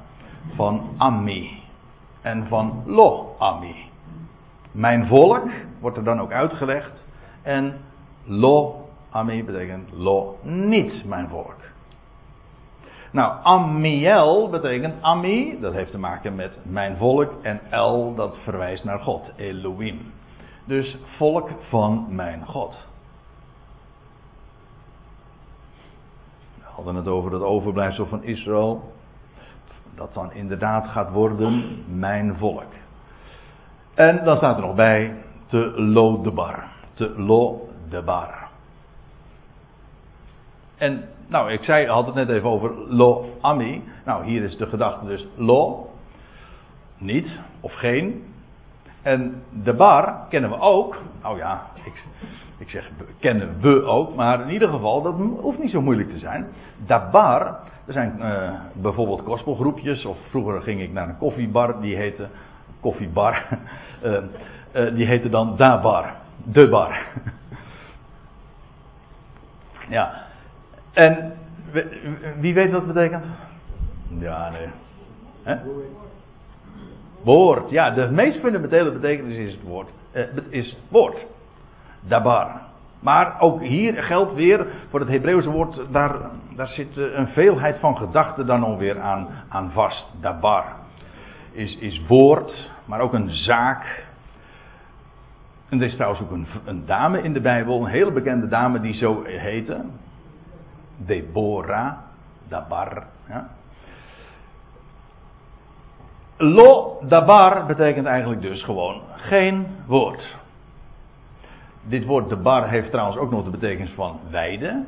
[0.55, 1.49] van Ammi
[2.21, 3.75] en van Lo-Ammi.
[4.71, 7.05] Mijn volk wordt er dan ook uitgelegd
[7.41, 7.73] en
[8.25, 11.55] Lo-Ammi betekent Lo niet mijn volk.
[13.17, 17.33] Nou, Amiel betekent Ami, dat heeft te maken met mijn volk.
[17.41, 20.11] En El, dat verwijst naar God, Elohim.
[20.65, 22.87] Dus volk van mijn God.
[26.57, 28.93] We hadden het over het overblijfsel van Israël.
[29.95, 32.73] dat dan inderdaad gaat worden mijn volk.
[33.93, 36.63] En dan staat er nog bij te lo de bar.
[36.93, 38.47] Te lo de bar.
[40.77, 43.83] En nou, ik zei, had het net even over lo ami.
[44.05, 45.89] Nou, hier is de gedachte dus lo,
[46.97, 48.23] niet of geen.
[49.01, 50.97] En de bar kennen we ook.
[51.21, 52.03] Nou ja, ik,
[52.57, 56.19] ik zeg kennen we ook, maar in ieder geval, dat hoeft niet zo moeilijk te
[56.19, 56.47] zijn.
[56.85, 62.27] Dabar, er zijn uh, bijvoorbeeld gospelgroepjes, of vroeger ging ik naar een koffiebar, die heette
[62.79, 63.45] koffiebar,
[64.03, 64.19] uh,
[64.95, 66.13] die heette dan Dabar,
[66.43, 66.99] de bar.
[69.89, 70.26] ja,
[70.97, 71.33] en
[72.39, 73.25] wie weet wat het betekent?
[74.19, 74.67] Ja, nee.
[75.43, 75.55] Hè?
[77.23, 79.89] Woord, ja, de meest fundamentele betekenis is het woord,
[80.49, 81.25] is woord.
[82.07, 82.61] Dabar.
[82.99, 86.15] Maar ook hier geldt weer voor het Hebreeuwse woord, daar,
[86.55, 90.13] daar zit eh, een veelheid van gedachten dan alweer aan, aan vast.
[90.21, 90.65] Dabar
[91.51, 94.05] is, is woord, maar ook een zaak.
[95.69, 98.79] En er is trouwens ook een, een dame in de Bijbel, een hele bekende dame
[98.79, 99.85] die zo heette.
[100.97, 101.93] Deborah,
[102.47, 103.07] Dabar.
[103.27, 103.47] Ja.
[106.37, 110.35] Lo dabar betekent eigenlijk dus gewoon geen woord.
[111.83, 114.85] Dit woord de bar heeft trouwens ook nog de betekenis van weide.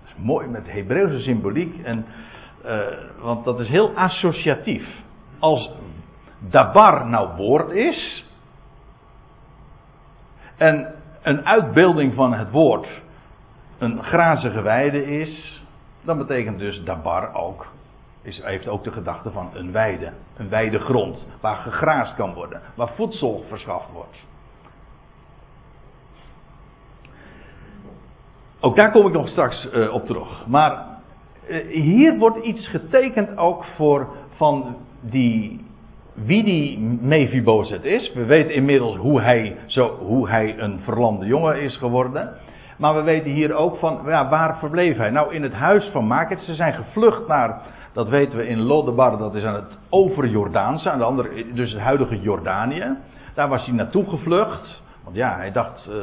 [0.00, 1.82] Dat is mooi met Hebreeuwse symboliek.
[1.82, 2.06] En,
[2.64, 2.80] uh,
[3.20, 5.02] want dat is heel associatief.
[5.38, 5.70] Als
[6.38, 8.24] dabar nou woord is.
[10.56, 12.86] En een uitbeelding van het woord
[13.80, 15.62] een grazige weide is.
[16.02, 17.66] Dan betekent dus dabar ook.
[18.22, 20.12] Is, heeft ook de gedachte van een weide.
[20.36, 21.26] Een weidegrond.
[21.40, 22.60] Waar gegraasd kan worden.
[22.74, 24.16] Waar voedsel verschaft wordt.
[28.60, 30.46] Ook daar kom ik nog straks uh, op terug.
[30.46, 30.86] Maar
[31.48, 35.64] uh, hier wordt iets getekend ook voor van die,
[36.14, 38.12] wie die Mephibozet is.
[38.12, 42.36] We weten inmiddels hoe hij, zo, hoe hij een verlamde jongen is geworden.
[42.80, 45.10] Maar we weten hier ook van, ja, waar verbleef hij?
[45.10, 46.40] Nou, in het huis van Makert.
[46.40, 47.60] Ze zijn gevlucht naar,
[47.92, 51.72] dat weten we in Lodebar, dat is aan het over Jordaanse, aan de andere, dus
[51.72, 52.96] het huidige Jordanië.
[53.34, 54.82] Daar was hij naartoe gevlucht.
[55.04, 55.94] Want ja, hij dacht, uh,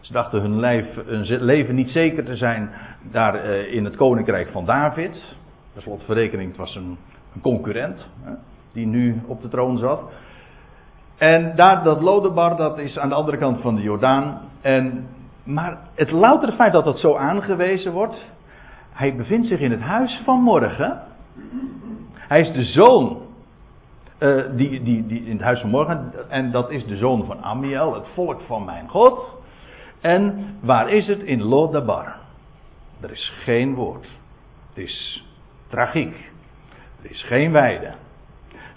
[0.00, 2.70] ze dachten hun, lijf, hun leven niet zeker te zijn
[3.02, 5.36] daar uh, in het koninkrijk van David.
[5.72, 6.98] Per slotverrekening, het was een,
[7.34, 8.10] een concurrent
[8.72, 10.02] die nu op de troon zat.
[11.16, 14.40] En daar, dat Lodebar, dat is aan de andere kant van de Jordaan.
[14.60, 15.06] En,
[15.44, 18.26] maar het louter feit dat dat zo aangewezen wordt.
[18.92, 21.02] Hij bevindt zich in het huis van morgen.
[22.14, 23.22] Hij is de zoon
[24.18, 26.12] uh, die, die, die in het huis van morgen.
[26.28, 29.38] En dat is de zoon van Amiel, het volk van mijn God.
[30.00, 31.22] En waar is het?
[31.22, 32.16] In Lodabar.
[33.00, 34.08] Er is geen woord.
[34.68, 35.24] Het is
[35.68, 36.30] tragiek.
[37.02, 37.92] Er is geen weide.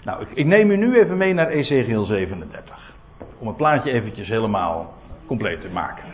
[0.04, 2.94] Nou, ik, ik neem u nu even mee naar Ezekiel 37.
[3.38, 4.94] Om het plaatje eventjes helemaal
[5.26, 6.13] compleet te maken.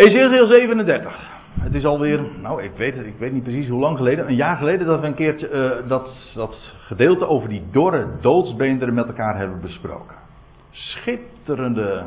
[0.00, 1.28] Ezekiel 37.
[1.60, 4.56] Het is alweer, nou ik weet ik weet niet precies hoe lang geleden, een jaar
[4.56, 9.36] geleden dat we een keertje uh, dat, dat gedeelte over die dorre doodsbeenderen met elkaar
[9.36, 10.16] hebben besproken.
[10.70, 12.04] Schitterende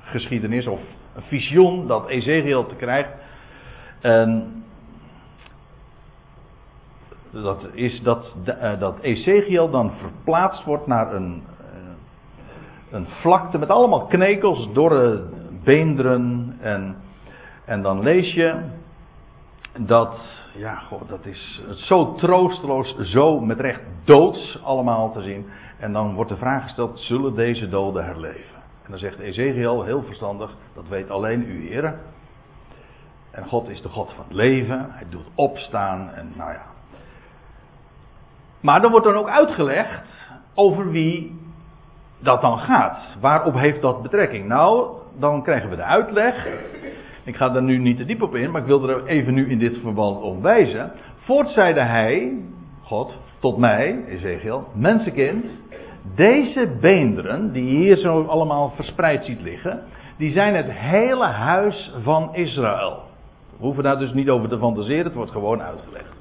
[0.00, 0.80] geschiedenis of
[1.14, 3.10] een visioen dat Ezekiel te krijgt.
[4.00, 4.62] En
[7.30, 11.90] dat is dat, uh, dat Ezekiel dan verplaatst wordt naar een, uh,
[12.90, 15.22] een vlakte met allemaal knekels, dorre
[15.64, 16.96] beenderen en
[17.70, 18.60] en dan lees je
[19.78, 20.20] dat,
[20.54, 25.46] ja, god, dat is zo troosteloos, zo met recht doods allemaal te zien.
[25.78, 28.56] En dan wordt de vraag gesteld, zullen deze doden herleven?
[28.84, 31.98] En dan zegt Ezekiel, heel verstandig, dat weet alleen u, Heer.
[33.30, 36.64] En God is de God van het leven, hij doet opstaan en nou ja.
[38.60, 40.08] Maar dan wordt dan ook uitgelegd
[40.54, 41.40] over wie
[42.18, 43.16] dat dan gaat.
[43.20, 44.46] Waarop heeft dat betrekking?
[44.46, 46.46] Nou, dan krijgen we de uitleg
[47.24, 49.50] ik ga daar nu niet te diep op in, maar ik wil er even nu
[49.50, 50.92] in dit verband op wijzen.
[51.16, 52.32] Voort zeide hij,
[52.82, 55.46] God, tot mij, Ezekiel, mensenkind,
[56.14, 59.82] deze beenderen, die je hier zo allemaal verspreid ziet liggen,
[60.16, 63.02] die zijn het hele huis van Israël.
[63.58, 66.16] We hoeven daar dus niet over te fantaseren, het wordt gewoon uitgelegd.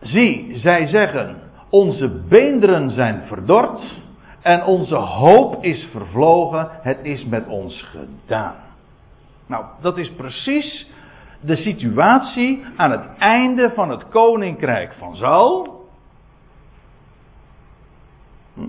[0.00, 1.36] Zie, zij zeggen,
[1.70, 4.00] onze beenderen zijn verdord
[4.42, 8.54] en onze hoop is vervlogen, het is met ons gedaan.
[9.46, 10.86] Nou, dat is precies
[11.40, 15.88] de situatie aan het einde van het koninkrijk van Saul.
[18.54, 18.62] Hm.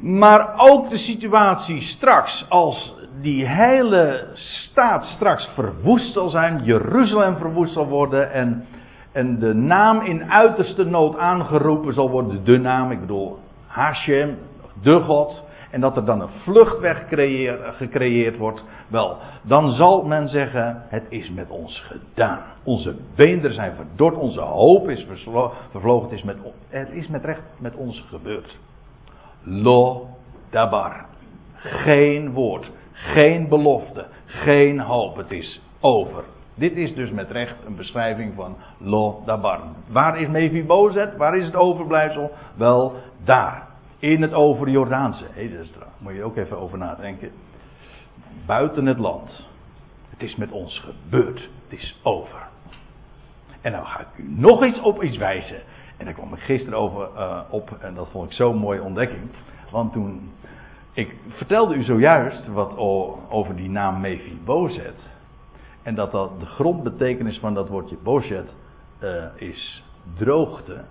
[0.00, 7.72] Maar ook de situatie straks als die hele staat straks verwoest zal zijn, Jeruzalem verwoest
[7.72, 8.66] zal worden en,
[9.16, 14.38] en de naam in uiterste nood aangeroepen zal worden, de naam, ik bedoel Hashem,
[14.82, 17.04] de God, en dat er dan een vluchtweg
[17.76, 22.40] gecreëerd wordt, wel, dan zal men zeggen: Het is met ons gedaan.
[22.64, 26.36] Onze beenderen zijn verdord, onze hoop is vervlogen, het is met,
[26.68, 28.58] het is met recht met ons gebeurd.
[29.42, 30.06] Lo
[30.50, 31.06] dabar.
[31.54, 35.16] Geen woord, geen belofte, geen hoop.
[35.16, 36.24] Het is over.
[36.58, 39.60] Dit is dus met recht een beschrijving van Lo Dabar.
[39.88, 41.16] Waar is Mephibozet?
[41.16, 42.30] Waar is het overblijfsel?
[42.54, 42.94] Wel,
[43.24, 43.66] daar.
[43.98, 45.24] In het over Jordaanse.
[45.34, 47.30] Daar moet je ook even over nadenken.
[48.46, 49.48] Buiten het land.
[50.10, 51.48] Het is met ons gebeurd.
[51.68, 52.48] Het is over.
[53.60, 55.60] En dan ga ik u nog iets op iets wijzen.
[55.96, 57.76] En daar kwam ik gisteren over uh, op.
[57.80, 59.30] En dat vond ik zo'n mooie ontdekking.
[59.70, 60.32] Want toen.
[60.92, 62.76] Ik vertelde u zojuist wat
[63.28, 65.14] over die naam Mephibozet.
[65.86, 68.54] En dat, dat de grondbetekenis van dat woordje Bozet
[69.02, 69.84] uh, is
[70.14, 70.84] droogte.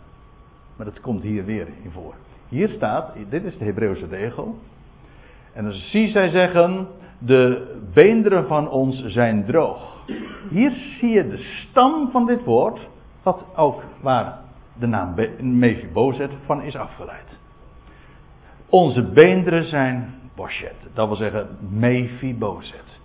[0.75, 2.13] Maar dat komt hier weer in voor.
[2.49, 4.55] Hier staat, dit is de Hebreeuwse regel.
[5.53, 6.87] En dan zie zij zeggen,
[7.19, 10.03] de beenderen van ons zijn droog.
[10.49, 12.87] Hier zie je de stam van dit woord,
[13.23, 14.39] wat ook waar
[14.79, 17.37] de naam Mephibozet van is afgeleid.
[18.69, 23.03] Onze beenderen zijn boshet, dat wil zeggen Mephibozet,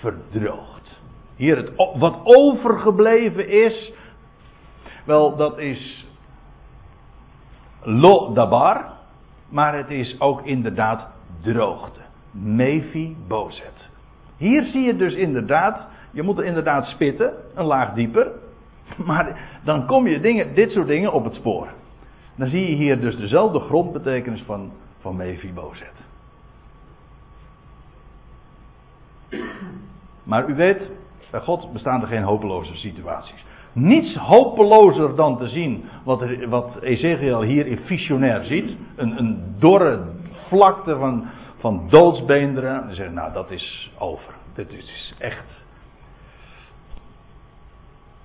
[0.00, 1.00] verdroogd.
[1.36, 3.92] Hier het, wat overgebleven is,
[5.04, 6.06] wel dat is
[7.82, 8.92] lo dabar,
[9.48, 11.08] maar het is ook inderdaad
[11.40, 12.00] droogte.
[12.30, 13.88] Mefi bozet.
[14.36, 18.32] Hier zie je dus inderdaad, je moet er inderdaad spitten, een laag dieper.
[19.06, 21.68] Maar dan kom je dingen, dit soort dingen op het spoor.
[22.36, 25.92] Dan zie je hier dus dezelfde grondbetekenis van, van Mephibozet.
[30.30, 30.90] Maar u weet,
[31.30, 37.42] bij God bestaan er geen hopeloze situaties niets hopelozer dan te zien wat, wat Ezekiel
[37.42, 38.76] hier in visionair ziet.
[38.96, 40.00] Een, een dorre
[40.48, 41.26] vlakte van,
[41.58, 42.88] van doodsbeenderen.
[42.88, 44.34] En zeggen, nou dat is over.
[44.54, 45.58] Dit is echt.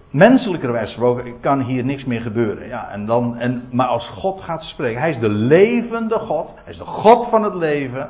[0.09, 2.67] Menselijkerwijs gesproken kan hier niks meer gebeuren.
[2.67, 6.49] Ja, en dan, en, maar als God gaat spreken, Hij is de levende God.
[6.63, 8.09] Hij is de God van het leven.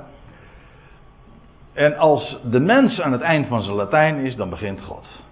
[1.75, 5.23] En als de mens aan het eind van zijn Latijn is, dan begint God.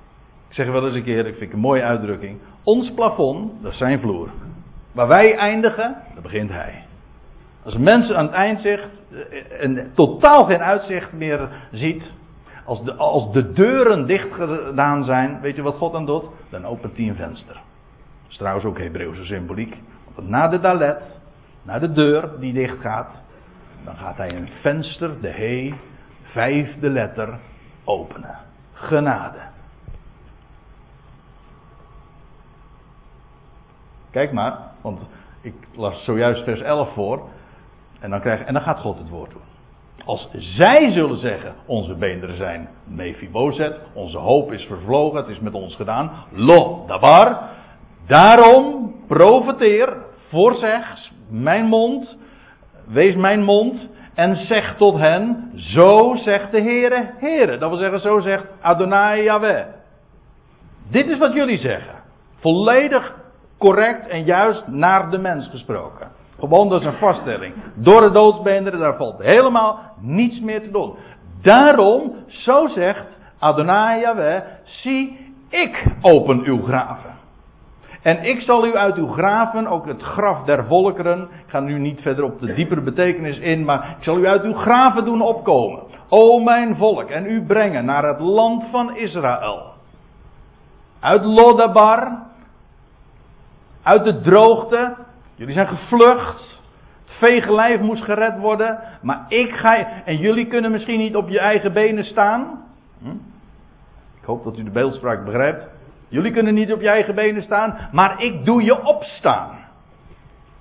[0.48, 2.40] Ik zeg wel eens een keer, ik vind een mooie uitdrukking.
[2.64, 4.30] Ons plafond, dat is zijn vloer.
[4.92, 6.84] Waar wij eindigen, dan begint hij.
[7.64, 12.12] Als een mens aan het eind zegt eh, en totaal geen uitzicht meer ziet,
[12.66, 16.26] als de, als de deuren dicht gedaan zijn, weet je wat God dan doet?
[16.50, 17.54] Dan opent hij een venster.
[17.54, 19.78] Dat is trouwens ook Hebreeuwse symboliek.
[20.16, 21.02] Want na de dalet,
[21.62, 23.10] na de deur die dicht gaat,
[23.86, 25.74] dan gaat hij een venster, de he,
[26.34, 27.40] vijfde letter,
[27.84, 28.38] openen.
[28.74, 29.40] Genade.
[34.12, 35.02] Kijk maar, want
[35.42, 37.30] ik las zojuist vers 11 voor.
[38.00, 39.42] En dan, krijg, en dan gaat God het woord doen.
[40.06, 45.54] Als zij zullen zeggen, onze beenderen zijn Mephibozet, onze hoop is vervlogen, het is met
[45.54, 47.50] ons gedaan, lo dabar.
[48.08, 49.96] Daarom profeteer,
[50.30, 52.18] voorzeg, mijn mond,
[52.86, 57.58] wees mijn mond, en zeg tot hen, zo zegt de Heere, Heere.
[57.58, 59.66] Dat wil zeggen, zo zegt Adonai Yahweh.
[60.92, 61.96] Dit is wat jullie zeggen.
[62.40, 63.16] Volledig
[63.58, 66.12] correct en juist naar de mens gesproken.
[66.40, 67.54] Gewoon, dat is een vaststelling.
[67.76, 70.96] Door de doodsbeenderen, daar valt helemaal niets meer te doen.
[71.42, 73.06] Daarom, zo zegt
[73.40, 77.12] Adonai Yahweh, zie, ik open uw graven.
[78.04, 81.80] En ik zal u uit uw graven, ook het graf der volkeren, ik ga nu
[81.80, 85.22] niet verder op de diepere betekenis in, maar ik zal u uit uw graven doen
[85.22, 85.84] opkomen.
[86.10, 89.72] O mijn volk, en u brengen naar het land van Israël.
[91.00, 92.24] Uit Lodabar,
[93.84, 94.96] uit de droogte.
[95.36, 96.62] Jullie zijn gevlucht.
[97.06, 98.80] Het vege moest gered worden.
[99.02, 100.04] Maar ik ga.
[100.06, 102.64] En jullie kunnen misschien niet op je eigen benen staan.
[103.02, 103.10] Hm?
[104.20, 105.73] Ik hoop dat u de beeldspraak begrijpt.
[106.14, 107.78] Jullie kunnen niet op je eigen benen staan.
[107.92, 109.50] Maar ik doe je opstaan.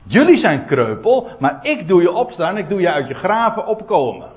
[0.07, 1.30] Jullie zijn kreupel.
[1.38, 2.57] Maar ik doe je opstaan.
[2.57, 4.28] Ik doe je uit je graven opkomen.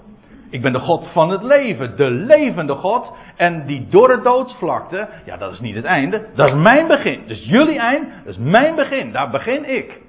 [0.49, 3.11] Ik ben de God van het leven, de levende God.
[3.35, 7.21] En die dorre doodsvlakte, ja, dat is niet het einde, dat is mijn begin.
[7.27, 10.01] Dus jullie eind, dat is mijn begin, daar begin ik.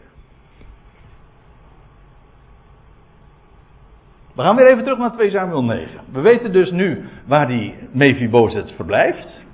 [4.35, 6.01] We gaan weer even terug naar 2 Samuel 9.
[6.13, 9.46] We weten dus nu waar die Mephibozet verblijft.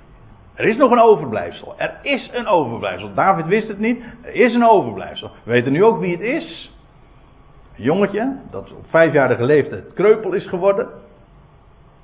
[0.53, 1.73] Er is nog een overblijfsel.
[1.77, 3.13] Er is een overblijfsel.
[3.13, 4.03] David wist het niet.
[4.21, 5.31] Er is een overblijfsel.
[5.43, 6.71] We weten nu ook wie het is.
[7.77, 10.87] Een jongetje dat op vijfjarige leeftijd kreupel is geworden.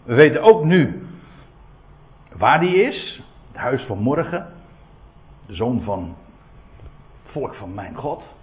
[0.04, 1.08] We weten ook nu
[2.38, 3.24] waar die is.
[3.48, 4.54] Het huis van morgen.
[5.48, 6.16] De zoon van
[7.24, 8.34] het volk van mijn God.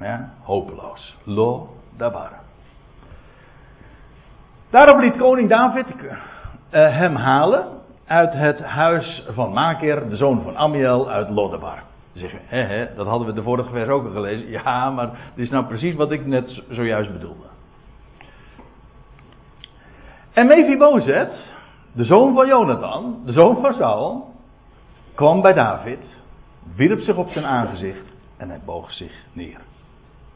[0.00, 1.16] Ja, hopeloos.
[1.24, 2.30] Lo dabar.
[4.70, 6.10] Daarop liet koning David uh,
[6.70, 7.77] hem halen
[8.08, 11.82] uit het huis van Maker, de zoon van Amiel uit Lodabar.
[12.12, 14.50] Zeggen, hè, hè, dat hadden we de vorige vers ook al gelezen.
[14.50, 17.46] Ja, maar dit is nou precies wat ik net zojuist bedoelde.
[20.32, 21.32] En Mephibozet,
[21.92, 24.34] de zoon van Jonathan, de zoon van Saul,
[25.14, 25.98] kwam bij David,
[26.76, 28.06] wierp zich op zijn aangezicht
[28.36, 29.60] en hij boog zich neer.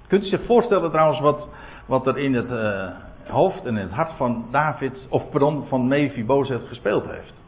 [0.06, 1.48] Kunt u zich voorstellen trouwens wat,
[1.86, 2.88] wat er in het uh,
[3.28, 7.41] hoofd en in het hart van David, of pardon, van Mephibozet gespeeld heeft?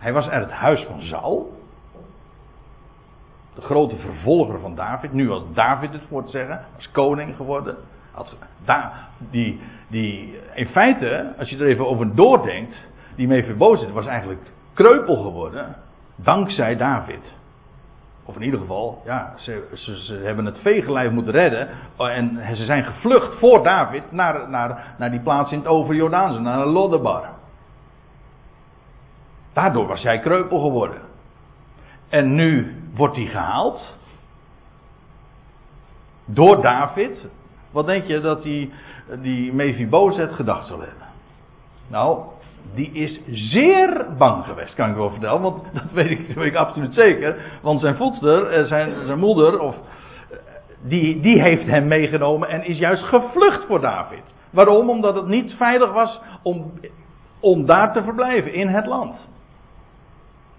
[0.00, 1.58] Hij was uit het huis van Saul.
[3.54, 5.12] De grote vervolger van David.
[5.12, 6.60] Nu was David het voor te zeggen.
[6.76, 7.76] Als koning geworden.
[8.64, 8.92] Da,
[9.30, 12.88] die, die, in feite, als je er even over doordenkt.
[13.16, 14.40] Die Mephibozet was eigenlijk
[14.74, 15.76] kreupel geworden.
[16.16, 17.34] Dankzij David.
[18.24, 21.68] Of in ieder geval, ja, ze, ze, hebben het veegelijf moeten redden.
[21.96, 26.66] En ze zijn gevlucht voor David naar, naar, naar die plaats in het Overjordaanse, naar
[26.66, 27.24] Lodebar.
[29.52, 31.00] Daardoor was hij kreupel geworden.
[32.08, 33.98] En nu wordt hij gehaald.
[36.24, 37.28] Door David.
[37.70, 38.72] Wat denk je dat die,
[39.20, 41.06] die Mephibozet gedacht zal hebben?
[41.88, 42.22] Nou,
[42.74, 45.40] die is zeer bang geweest, kan ik wel vertellen.
[45.40, 47.36] Want dat weet ik, ik absoluut zeker.
[47.62, 50.36] Want zijn voedster, eh, zijn, zijn moeder, of, eh,
[50.82, 54.34] die, die heeft hem meegenomen en is juist gevlucht voor David.
[54.50, 54.90] Waarom?
[54.90, 56.72] Omdat het niet veilig was om,
[57.40, 59.28] om daar te verblijven, in het land.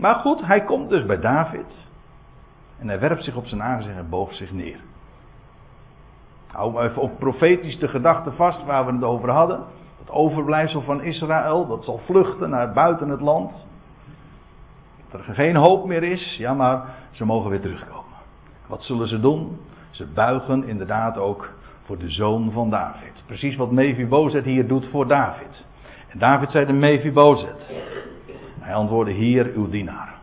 [0.02, 1.76] Maar goed, hij komt dus bij David.
[2.80, 4.80] En hij werpt zich op zijn aangezicht en boog zich neer.
[6.48, 9.64] Hou even ook profetisch de gedachte vast waar we het over hadden.
[10.00, 13.66] Het overblijfsel van Israël, dat zal vluchten naar buiten het land.
[15.12, 18.18] Dat er geen hoop meer is, ja maar ze mogen weer terugkomen.
[18.68, 19.60] Wat zullen ze doen?
[19.90, 21.50] Ze buigen inderdaad ook
[21.86, 23.24] voor de zoon van David.
[23.26, 25.66] Precies wat Mephibozet hier doet voor David.
[26.08, 27.74] En David zei de Mephibozet.
[28.62, 30.14] Hij antwoordde hier uw dienaar.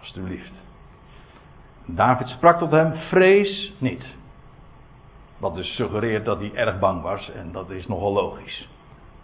[0.00, 0.52] Alsjeblieft.
[1.84, 4.04] David sprak tot hem, vrees niet.
[5.38, 8.68] Wat dus suggereert dat hij erg bang was en dat is nogal logisch.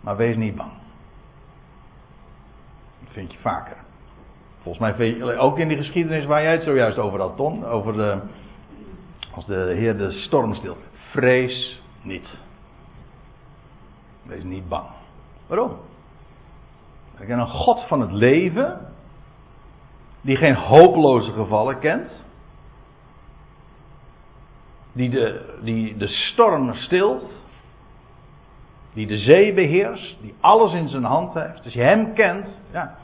[0.01, 0.73] Maar wees niet bang.
[3.01, 3.77] Dat vind je vaker.
[4.63, 7.65] Volgens mij vind je ook in die geschiedenis waar jij het zojuist over had, Ton.
[7.65, 8.19] Over de,
[9.35, 10.79] als de Heer de storm stilt.
[11.11, 12.39] Vrees niet.
[14.23, 14.87] Wees niet bang.
[15.47, 15.77] Waarom?
[17.19, 18.79] Ik ken een God van het leven,
[20.21, 22.25] die geen hopeloze gevallen kent,
[24.93, 27.31] die de, die de storm stilt,
[28.93, 31.65] die de zee beheerst, die alles in zijn hand heeft.
[31.65, 32.97] Als je hem kent, ja.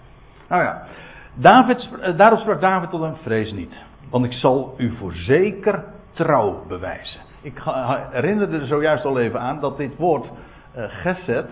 [0.48, 0.86] Nou ja,
[1.34, 6.64] David, eh, daarop sprak David tot hem, vrees niet, want ik zal u voorzeker trouw
[6.66, 7.20] bewijzen.
[7.42, 7.62] Ik
[8.10, 10.26] herinnerde er zojuist al even aan dat dit woord
[10.76, 11.50] uh, geset,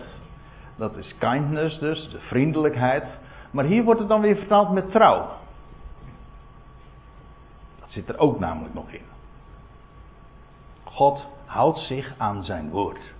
[0.79, 3.03] dat is kindness dus, de vriendelijkheid.
[3.51, 5.29] Maar hier wordt het dan weer vertaald met trouw.
[7.79, 9.01] Dat zit er ook namelijk nog in.
[10.83, 13.13] God houdt zich aan zijn woord.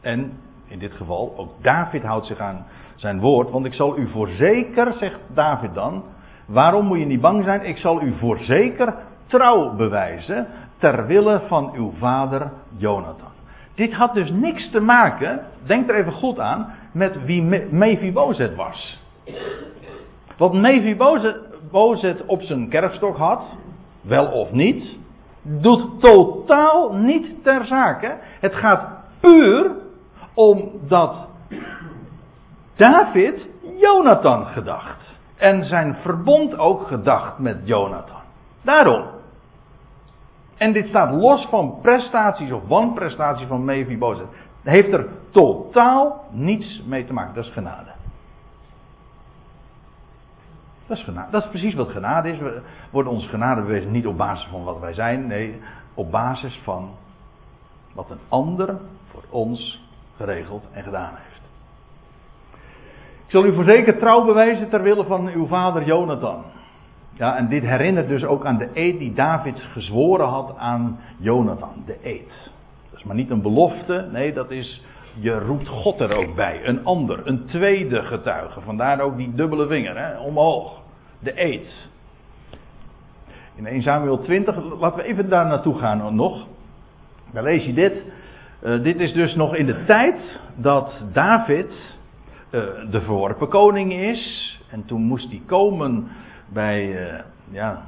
[0.00, 3.50] En in dit geval, ook David houdt zich aan zijn woord.
[3.50, 6.04] Want ik zal u voorzeker, zegt David dan.
[6.46, 7.64] Waarom moet je niet bang zijn?
[7.64, 8.94] Ik zal u voorzeker
[9.26, 10.46] trouw bewijzen.
[10.78, 13.32] Ter wille van uw vader Jonathan.
[13.74, 19.00] Dit had dus niks te maken, denk er even goed aan, met wie Mephibozet was.
[20.36, 23.56] Wat Mephibozet op zijn kerfstok had,
[24.00, 24.98] wel of niet,
[25.42, 28.18] doet totaal niet ter zake.
[28.40, 28.88] Het gaat
[29.20, 29.70] puur
[30.34, 31.28] omdat
[32.76, 35.12] David Jonathan gedacht.
[35.36, 38.20] En zijn verbond ook gedacht met Jonathan.
[38.62, 39.04] Daarom.
[40.56, 44.26] En dit staat los van prestaties of wanprestaties van Mephibozet.
[44.64, 47.34] Heeft er totaal niets mee te maken.
[47.34, 47.90] Dat is genade.
[50.86, 51.30] Dat is, genade.
[51.30, 52.38] dat is precies wat genade is.
[52.38, 55.26] We worden onze genade bewezen niet op basis van wat wij zijn.
[55.26, 55.60] Nee,
[55.94, 56.90] op basis van
[57.94, 61.42] wat een ander voor ons geregeld en gedaan heeft.
[63.24, 66.44] Ik zal u voorzeker trouw bewijzen ter wille van uw vader Jonathan.
[67.12, 71.82] Ja, en dit herinnert dus ook aan de eed die David gezworen had aan Jonathan.
[71.86, 72.52] De eed.
[73.02, 74.82] Maar niet een belofte, nee, dat is,
[75.14, 76.60] je roept God er ook bij.
[76.64, 78.60] Een ander, een tweede getuige.
[78.60, 80.82] Vandaar ook die dubbele vinger, hè, omhoog.
[81.18, 81.88] De eed.
[83.54, 86.46] In 1 Samuel 20, laten we even daar naartoe gaan nog.
[87.32, 88.02] Dan lees je dit.
[88.62, 91.72] Uh, dit is dus nog in de tijd dat David
[92.50, 94.54] uh, de verworpen koning is.
[94.70, 96.08] En toen moest hij komen
[96.52, 97.20] bij, uh,
[97.50, 97.82] ja,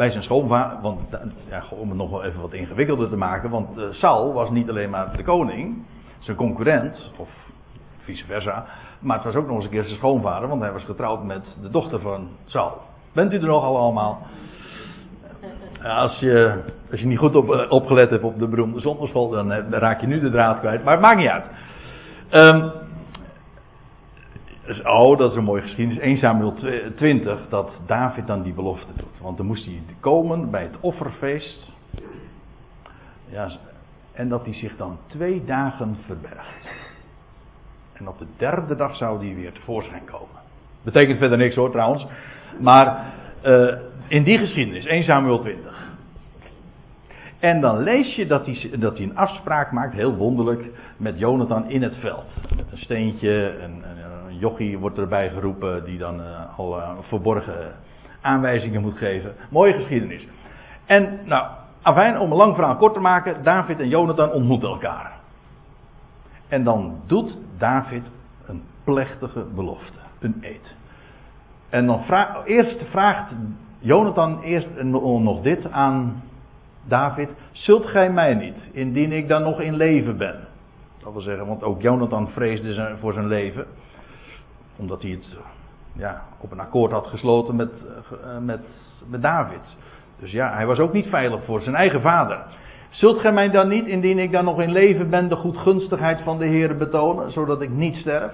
[0.00, 0.80] bij zijn schoonvader.
[0.80, 1.00] Want
[1.48, 3.50] ja, om het nog wel even wat ingewikkelder te maken.
[3.50, 5.84] Want Saul was niet alleen maar de koning,
[6.18, 7.28] zijn concurrent, of
[7.98, 8.64] vice versa.
[8.98, 11.56] Maar het was ook nog eens een keer zijn schoonvader, want hij was getrouwd met
[11.62, 12.72] de dochter van Saul.
[13.12, 14.22] Bent u er nog allemaal?
[15.82, 19.52] Als je, als je niet goed op, eh, opgelet hebt op de beroemde zondagschool, dan,
[19.52, 20.84] eh, dan, raak je nu de draad kwijt.
[20.84, 21.44] Maar het maakt niet uit.
[22.30, 22.70] Um,
[24.70, 26.02] dus, oh, dat is een mooie geschiedenis.
[26.02, 26.54] 1 Samuel
[26.96, 29.18] 20, dat David dan die belofte doet.
[29.20, 31.72] Want dan moest hij komen bij het offerfeest.
[33.28, 33.50] Ja,
[34.12, 36.68] en dat hij zich dan twee dagen verbergt.
[37.92, 40.40] En op de derde dag zou hij weer tevoorschijn komen.
[40.82, 42.06] Betekent verder niks hoor trouwens.
[42.60, 43.12] Maar
[43.44, 43.74] uh,
[44.08, 45.88] in die geschiedenis, 1 Samuel 20.
[47.38, 51.70] En dan lees je dat hij, dat hij een afspraak maakt, heel wonderlijk, met Jonathan
[51.70, 52.26] in het veld.
[52.56, 53.89] Met een steentje, een, een
[54.40, 57.72] jochie wordt erbij geroepen die dan uh, al uh, verborgen
[58.20, 59.34] aanwijzingen moet geven.
[59.50, 60.26] Mooie geschiedenis.
[60.86, 61.46] En nou,
[61.82, 65.12] afijn, om een lang verhaal kort te maken, David en Jonathan ontmoeten elkaar.
[66.48, 68.02] En dan doet David
[68.46, 70.76] een plechtige belofte, een eed.
[71.68, 73.32] En dan vraag, eerst vraagt
[73.78, 76.22] Jonathan eerst nog dit aan
[76.84, 80.48] David: Zult gij mij niet, indien ik dan nog in leven ben?
[81.02, 83.66] Dat wil zeggen, want ook Jonathan vreesde voor zijn leven,
[84.80, 85.36] omdat hij het
[85.92, 87.70] ja, op een akkoord had gesloten met,
[88.24, 88.60] eh, met,
[89.06, 89.76] met David.
[90.18, 92.42] Dus ja, hij was ook niet veilig voor zijn eigen vader.
[92.90, 96.38] Zult gij mij dan niet, indien ik dan nog in leven ben, de goedgunstigheid van
[96.38, 98.32] de Heer betonen, zodat ik niet sterf?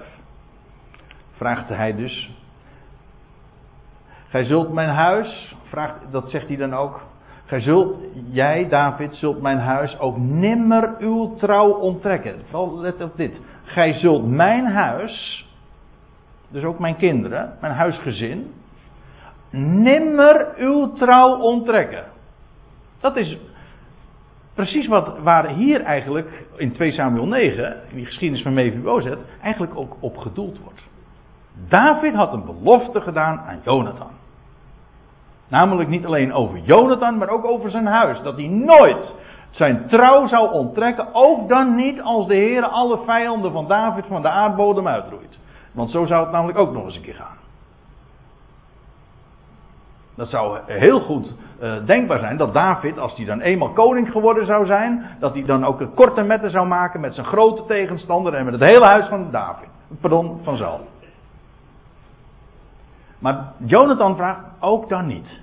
[1.31, 2.31] Vraagt hij dus.
[4.29, 7.01] Gij zult mijn huis, vraagt, dat zegt hij dan ook.
[7.45, 7.95] Gij zult,
[8.31, 12.35] jij David, zult mijn huis ook nimmer uw trouw onttrekken.
[12.75, 13.35] let op dit.
[13.63, 15.46] Gij zult mijn huis,
[16.49, 18.53] dus ook mijn kinderen, mijn huisgezin,
[19.49, 22.03] nimmer uw trouw onttrekken.
[22.99, 23.37] Dat is
[24.53, 29.75] precies wat, waar hier eigenlijk in 2 Samuel 9, in die geschiedenis van Mephibozet, eigenlijk
[29.75, 30.81] ook op gedoeld wordt.
[31.67, 34.11] David had een belofte gedaan aan Jonathan.
[35.47, 38.21] Namelijk niet alleen over Jonathan, maar ook over zijn huis.
[38.21, 39.13] Dat hij nooit
[39.49, 44.21] zijn trouw zou onttrekken, ook dan niet als de Heer alle vijanden van David van
[44.21, 45.39] de aardbodem uitroeit.
[45.77, 47.37] Want zo zou het namelijk ook nog eens een keer gaan.
[50.15, 54.45] Dat zou heel goed uh, denkbaar zijn dat David, als hij dan eenmaal koning geworden
[54.45, 58.33] zou zijn, dat hij dan ook een korte metten zou maken met zijn grote tegenstander
[58.33, 59.67] en met het hele huis van David.
[60.01, 60.87] Pardon, van Saul.
[63.19, 65.41] Maar Jonathan vraagt ook dan niet.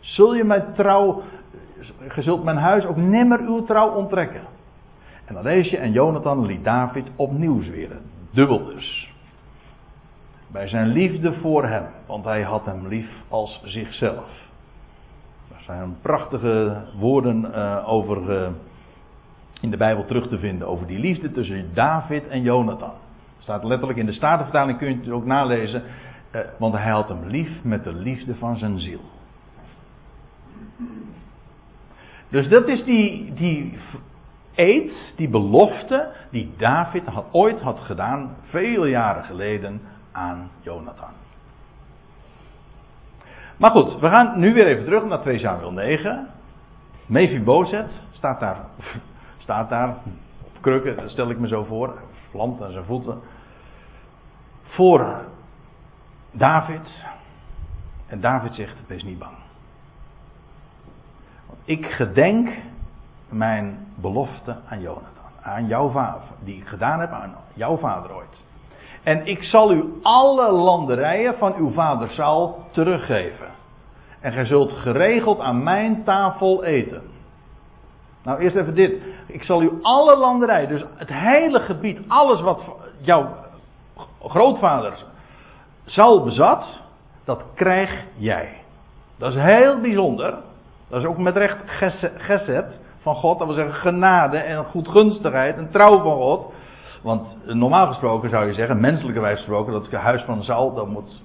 [0.00, 1.22] Zul je mijn trouw,
[2.14, 4.42] je zult mijn huis ook nimmer uw trouw onttrekken.
[5.24, 8.00] En dan lees je, en Jonathan liet David opnieuw zweren.
[8.30, 9.05] Dubbel dus.
[10.46, 14.28] Bij zijn liefde voor hem, want hij had hem lief als zichzelf.
[15.48, 18.48] Daar zijn prachtige woorden uh, over uh,
[19.60, 20.68] in de Bijbel terug te vinden.
[20.68, 22.92] Over die liefde tussen David en Jonathan.
[23.38, 25.82] Staat letterlijk in de Statenvertaling, kun je het ook nalezen.
[26.32, 29.00] Uh, want hij had hem lief met de liefde van zijn ziel.
[32.28, 33.78] Dus dat is die, die
[34.54, 39.80] eed, die belofte die David had, ooit had gedaan, vele jaren geleden,
[40.16, 41.10] aan Jonathan.
[43.56, 46.28] Maar goed, we gaan nu weer even terug naar 2 Samuel 9.
[47.06, 48.56] Mephibozet staat daar,
[49.38, 49.96] staat daar
[50.44, 51.98] op krukken, dat stel ik me zo voor,
[52.30, 53.20] plant aan zijn voeten.
[54.62, 55.24] Voor
[56.30, 57.04] David.
[58.06, 59.36] En David zegt, wees niet bang.
[61.64, 62.48] Ik gedenk
[63.28, 65.12] mijn belofte aan Jonathan.
[65.42, 66.22] Aan jouw vader.
[66.44, 68.44] Die ik gedaan heb aan jouw vader ooit.
[69.06, 73.46] En ik zal u alle landerijen van uw vader Saul teruggeven.
[74.20, 77.02] En gij zult geregeld aan mijn tafel eten.
[78.22, 79.02] Nou, eerst even dit.
[79.26, 82.62] Ik zal u alle landerijen, dus het hele gebied, alles wat
[83.00, 83.28] jouw
[84.22, 85.04] grootvader
[85.84, 86.64] Saul bezat,
[87.24, 88.48] dat krijg jij.
[89.18, 90.34] Dat is heel bijzonder.
[90.88, 91.58] Dat is ook met recht
[92.16, 93.38] gezet van God.
[93.38, 96.52] Dat wil zeggen genade en goedgunstigheid en trouw van God.
[97.06, 101.22] Want normaal gesproken zou je zeggen, menselijkerwijs gesproken, dat huis van Saul, dat moet,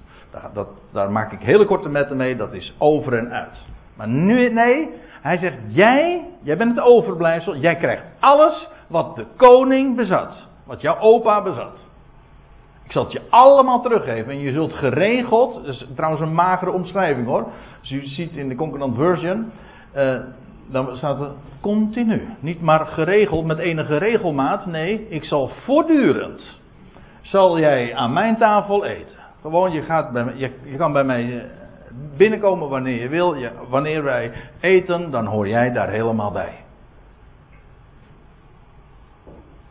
[0.52, 3.66] dat, daar maak ik hele korte metten mee, dat is over en uit.
[3.96, 4.88] Maar nu, nee,
[5.20, 10.48] hij zegt, jij, jij bent het overblijfsel, jij krijgt alles wat de koning bezat.
[10.64, 11.78] Wat jouw opa bezat.
[12.84, 17.46] Ik zal het je allemaal teruggeven en je zult geregeld, trouwens een magere omschrijving hoor.
[17.80, 19.52] Dus u ziet in de Concordant Version,
[19.96, 20.18] uh,
[20.72, 22.28] dan staat er continu.
[22.40, 24.66] Niet maar geregeld met enige regelmaat.
[24.66, 26.60] Nee, ik zal voortdurend.
[27.20, 29.16] Zal jij aan mijn tafel eten.
[29.40, 31.44] Gewoon, je, gaat bij je, je kan bij mij eh,
[32.16, 33.34] binnenkomen wanneer je wil.
[33.34, 36.52] Je, wanneer wij eten, dan hoor jij daar helemaal bij.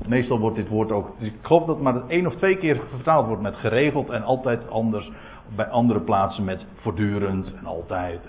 [0.07, 1.19] Meestal wordt dit woord ook.
[1.19, 4.69] Dus ik geloof dat maar één of twee keer vertaald wordt met geregeld en altijd
[4.69, 5.11] anders.
[5.55, 8.19] Bij andere plaatsen met voortdurend en altijd.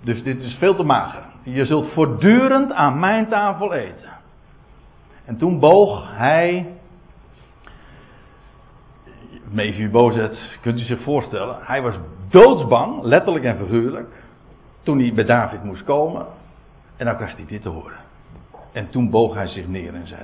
[0.00, 1.22] Dus dit is veel te mager.
[1.42, 4.08] Je zult voortdurend aan mijn tafel eten.
[5.24, 6.66] En toen boog hij.
[9.50, 11.56] Mephibozet, kunt u zich voorstellen.
[11.60, 11.94] Hij was
[12.28, 14.24] doodsbang, letterlijk en figuurlijk.
[14.82, 16.26] Toen hij bij David moest komen.
[16.96, 17.98] En dan krijgt hij dit te horen.
[18.72, 20.20] En toen boog hij zich neer en zei: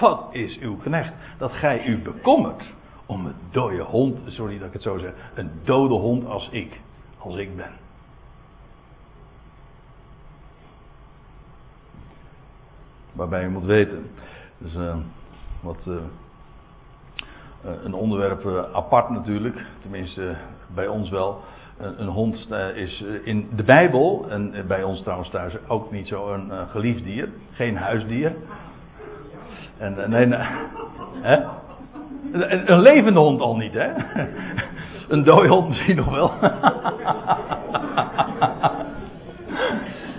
[0.00, 2.72] Wat is uw knecht dat gij u bekommert
[3.06, 6.80] om een dode hond, sorry dat ik het zo zeg, een dode hond als ik,
[7.18, 7.85] als ik ben.
[13.16, 14.06] Waarbij je moet weten,
[14.58, 14.94] dus uh,
[15.60, 15.94] wat uh,
[17.84, 20.36] een onderwerp apart natuurlijk, tenminste
[20.74, 21.40] bij ons wel.
[21.78, 26.68] Een, hond is in de Bijbel, en bij ons trouwens thuis ook niet zo een
[26.68, 28.34] geliefd dier, geen huisdier.
[29.78, 30.38] En nee, nee
[31.20, 31.44] hè?
[32.32, 33.90] Een, een levende hond al niet, hè?
[35.08, 36.30] Een dode hond misschien nog wel.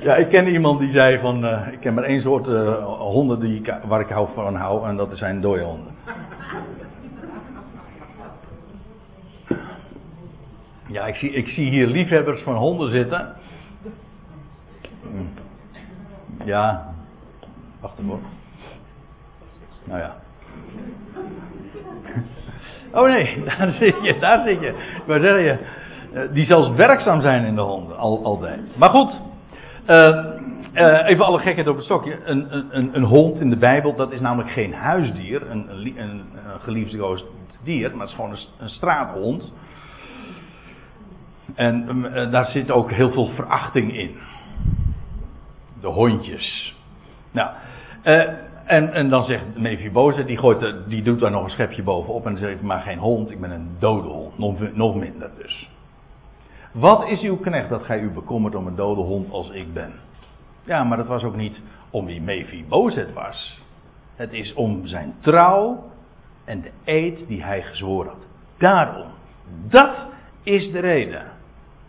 [0.07, 3.39] Ja, ik ken iemand die zei van, uh, ik ken maar één soort uh, honden
[3.39, 5.93] die, waar ik hou van hou en dat zijn dode honden.
[10.87, 13.35] Ja, ik zie, ik zie hier liefhebbers van honden zitten.
[16.43, 16.93] Ja,
[17.81, 18.19] wacht even.
[19.83, 20.15] Nou ja.
[22.91, 24.73] Oh nee, daar zit je, daar zit je.
[25.05, 25.57] Wou zeggen, je,
[26.13, 28.77] eh, die zelfs werkzaam zijn in de honden, al, altijd.
[28.77, 29.25] Maar goed,
[29.87, 30.25] uh,
[30.73, 32.19] uh, even alle gekheid op het stokje.
[32.23, 36.23] Een, een, een, hond in de Bijbel, dat is namelijk geen huisdier, een, een,
[37.63, 39.53] dier, maar het is gewoon een, straathond.
[41.55, 44.15] En uh, daar zit ook heel veel verachting in.
[45.81, 46.75] De hondjes.
[47.31, 47.49] Nou,
[48.65, 52.37] en, en dan zegt Mephibozet, die, gooit, die doet daar nog een schepje bovenop en
[52.37, 54.37] zegt maar geen hond, ik ben een dode hond.
[54.37, 55.69] Nog, nog minder dus.
[56.79, 59.93] Wat is uw knecht dat gij u bekommert om een dode hond als ik ben?
[60.63, 63.61] Ja, maar dat was ook niet om wie Mephibozet was.
[64.15, 65.91] Het is om zijn trouw
[66.45, 68.27] en de eed die hij gezworen had.
[68.57, 69.07] Daarom.
[69.69, 69.95] Dat
[70.43, 71.23] is de reden.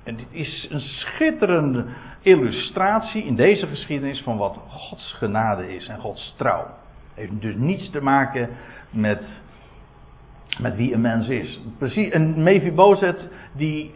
[0.02, 1.84] En dit is een schitterende
[2.20, 6.66] illustratie in deze geschiedenis van wat Gods genade is en Gods trouw.
[7.14, 8.48] Heeft dus niets te maken
[8.90, 9.22] met,
[10.60, 11.60] met wie een mens is.
[11.78, 13.94] Precies, en Mephibozet die,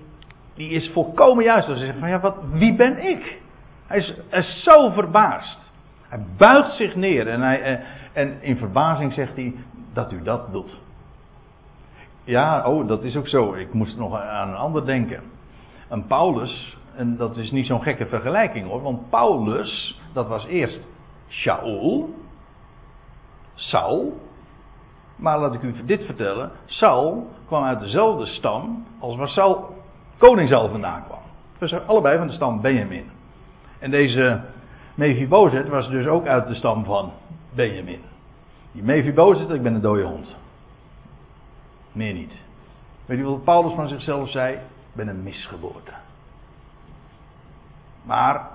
[0.54, 1.66] die is volkomen juist.
[1.66, 3.40] Hij zegt van ja, wat, wie ben ik?
[3.86, 5.72] Hij is, hij is zo verbaasd.
[6.08, 7.78] Hij buigt zich neer en, hij, eh,
[8.12, 9.54] en in verbazing zegt hij
[9.92, 10.80] dat u dat doet.
[12.24, 13.54] Ja, oh, dat is ook zo.
[13.54, 15.22] Ik moest nog aan een ander denken.
[15.88, 20.80] Een Paulus, en dat is niet zo'n gekke vergelijking hoor, want Paulus, dat was eerst
[21.28, 22.14] Shaul,
[23.54, 24.20] Saul,
[25.16, 29.74] maar laat ik u dit vertellen, Saul kwam uit dezelfde stam als waar Saul,
[30.22, 31.18] koning Saul vandaan kwam.
[31.58, 33.10] Dus allebei van de stam Benjamin.
[33.78, 34.40] En deze
[34.94, 37.12] Mephibozet was dus ook uit de stam van
[37.54, 38.00] Benjamin.
[38.72, 40.26] Die Mephibozet, ik ben een dode hond.
[41.92, 42.40] Meer niet.
[43.06, 44.54] Weet je wat Paulus van zichzelf zei?
[44.54, 44.60] Ik
[44.92, 45.92] ben een misgeboorte.
[48.02, 48.48] Maar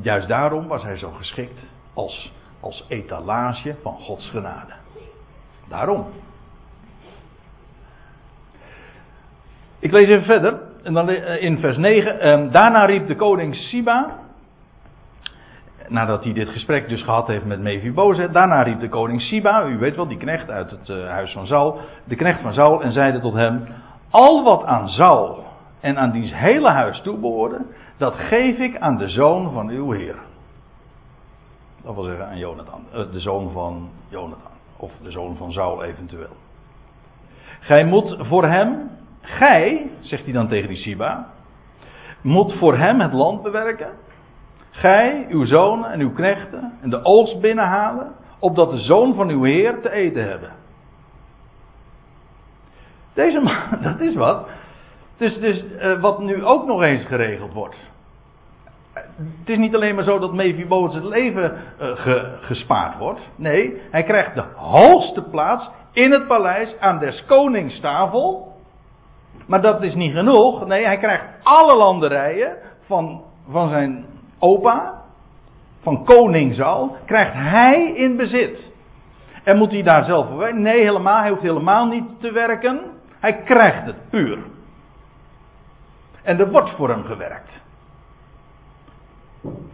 [0.00, 1.60] juist daarom was hij zo geschikt
[1.94, 4.72] als, als etalage van Gods genade.
[5.68, 6.06] Daarom.
[9.78, 10.60] Ik lees even verder.
[10.82, 12.20] En dan eh, in vers 9.
[12.20, 14.16] Ehm, daarna riep de koning Siba.
[15.88, 18.32] Nadat hij dit gesprek dus gehad heeft met Mephibozet.
[18.32, 19.64] Daarna riep de koning Siba.
[19.64, 21.80] U weet wel, die knecht uit het uh, huis van Saul.
[22.04, 22.82] De knecht van Saul.
[22.82, 23.66] En zeide tot hem.
[24.10, 25.46] Al wat aan Saul
[25.80, 27.64] en aan diens hele huis toebehoorde,
[27.96, 30.16] dat geef ik aan de zoon van uw Heer.
[31.82, 35.82] Dat wil zeggen aan Jonathan, eh, de zoon van Jonathan, of de zoon van Saul
[35.84, 36.36] eventueel.
[37.60, 38.90] Gij moet voor hem,
[39.28, 41.26] gij, zegt hij dan tegen die Siba,
[42.22, 43.90] moet voor hem het land bewerken.
[44.70, 49.42] Gij, uw zonen en uw knechten en de oogst binnenhalen, opdat de zoon van uw
[49.42, 50.50] Heer te eten hebben.
[53.14, 54.48] Deze man, dat is wat.
[55.16, 57.76] Dus, dus uh, wat nu ook nog eens geregeld wordt.
[59.38, 63.20] Het is niet alleen maar zo dat Mephibozet het leven ge, gespaard wordt.
[63.36, 68.47] Nee, hij krijgt de hoogste plaats in het paleis aan des konings tafel.
[69.48, 70.66] Maar dat is niet genoeg.
[70.66, 74.04] Nee, hij krijgt alle landerijen van, van zijn
[74.38, 75.02] opa,
[75.82, 78.72] van koning Saul, krijgt hij in bezit.
[79.44, 80.62] En moet hij daar zelf voor werken?
[80.62, 81.20] Nee, helemaal.
[81.20, 82.80] Hij hoeft helemaal niet te werken.
[83.20, 84.38] Hij krijgt het puur.
[86.22, 87.60] En er wordt voor hem gewerkt.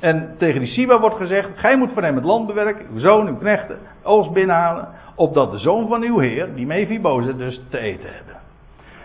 [0.01, 3.27] En tegen die Siba wordt gezegd: Gij moet voor hem het land bewerken, uw zoon,
[3.27, 4.89] uw knechten, oogst binnenhalen.
[5.14, 8.34] Opdat de zoon van uw heer, die Mephibozet, dus te eten hebben.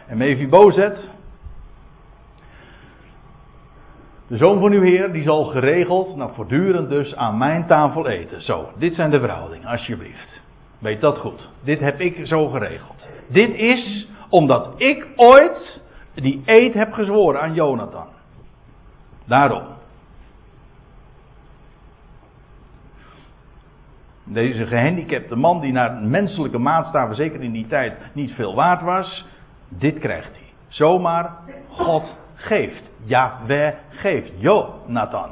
[0.09, 1.09] En Mephibozet,
[4.27, 8.41] de zoon van uw heer, die zal geregeld, nou voortdurend dus, aan mijn tafel eten.
[8.41, 10.41] Zo, dit zijn de verhoudingen, alsjeblieft.
[10.79, 11.49] Weet dat goed.
[11.63, 13.09] Dit heb ik zo geregeld.
[13.27, 15.81] Dit is omdat ik ooit
[16.13, 18.07] die eed heb gezworen aan Jonathan.
[19.25, 19.63] Daarom.
[24.23, 29.25] Deze gehandicapte man die naar menselijke maatstaven, zeker in die tijd, niet veel waard was.
[29.69, 30.47] Dit krijgt hij.
[30.67, 31.31] Zomaar
[31.69, 32.83] God geeft.
[33.03, 34.31] Yahweh geeft.
[34.37, 35.29] Jonathan.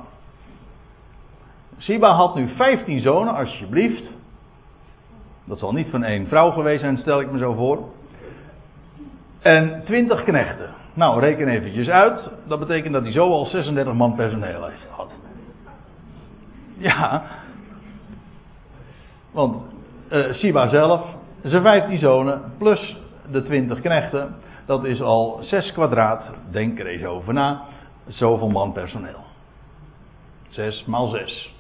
[1.78, 4.04] Siba had nu 15 zonen, alsjeblieft.
[5.46, 7.80] Dat zal niet van één vrouw geweest zijn, stel ik me zo voor.
[9.42, 10.70] En 20 knechten.
[10.94, 12.30] Nou, reken eventjes uit.
[12.48, 15.12] Dat betekent dat hij zo al 36 man personeel heeft gehad.
[16.78, 17.24] Ja.
[19.32, 19.56] Want
[20.12, 21.06] uh, Siba zelf,
[21.44, 22.98] zijn 15 zonen plus
[23.32, 24.36] de 20 knechten.
[24.66, 26.24] Dat is al 6 kwadraat.
[26.52, 27.62] Denk er eens over na.
[28.08, 29.24] Zoveel man personeel.
[30.48, 31.56] 6 maal 6.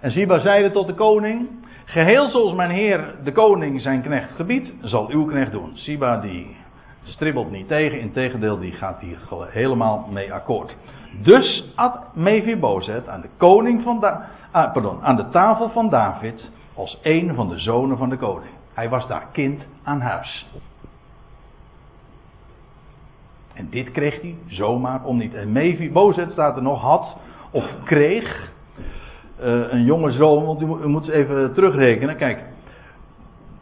[0.00, 1.48] En Siba zeide tot de koning:
[1.84, 5.70] Geheel zoals mijn heer de koning zijn knecht gebiedt, zal uw knecht doen.
[5.74, 6.56] Siba die
[7.02, 9.18] stribbelt niet tegen, integendeel die gaat hier
[9.48, 10.76] helemaal mee akkoord.
[11.22, 16.50] Dus at Mephibozet aan de koning van da ah, pardon, aan de tafel van David
[16.74, 18.52] als een van de zonen van de koning.
[18.76, 20.46] Hij was daar kind aan huis.
[23.54, 25.34] En dit kreeg hij zomaar om niet.
[25.34, 27.16] En Mephibozet staat er nog had
[27.50, 28.52] of kreeg
[29.40, 32.16] uh, een jonge zoon, want u, moet even terugrekenen.
[32.16, 32.44] Kijk,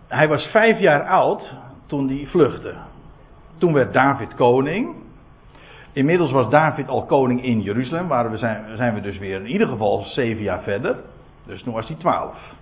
[0.09, 1.55] hij was vijf jaar oud
[1.87, 2.75] toen hij vluchtte.
[3.59, 4.95] Toen werd David koning.
[5.93, 9.51] Inmiddels was David al koning in Jeruzalem, waar we zijn, zijn we dus weer in
[9.51, 10.97] ieder geval zeven jaar verder.
[11.47, 12.53] Dus toen was hij twaalf.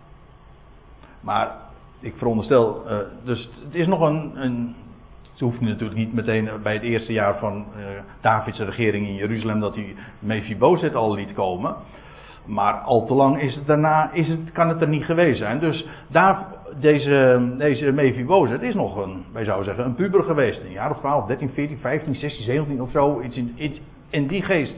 [1.20, 1.61] Maar
[2.02, 4.74] ik veronderstel, uh, dus het is nog een, een
[5.32, 7.84] het hoeft natuurlijk niet meteen bij het eerste jaar van uh,
[8.20, 11.74] Davids regering in Jeruzalem dat hij Mephibozet al liet komen.
[12.46, 15.58] Maar al te lang is het daarna, is het, kan het er niet geweest zijn.
[15.58, 16.46] Dus daar,
[16.80, 20.62] deze, deze Mephibozet is nog een, wij zouden zeggen, een puber geweest.
[20.62, 23.20] Een jaar of 12, 13, 14, 15, 16, 17 of zo.
[23.20, 23.80] Iets in,
[24.10, 24.76] in die geest.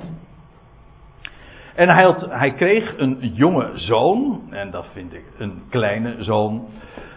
[1.75, 4.43] En hij, had, hij kreeg een jonge zoon.
[4.51, 6.69] En dat vind ik een kleine zoon.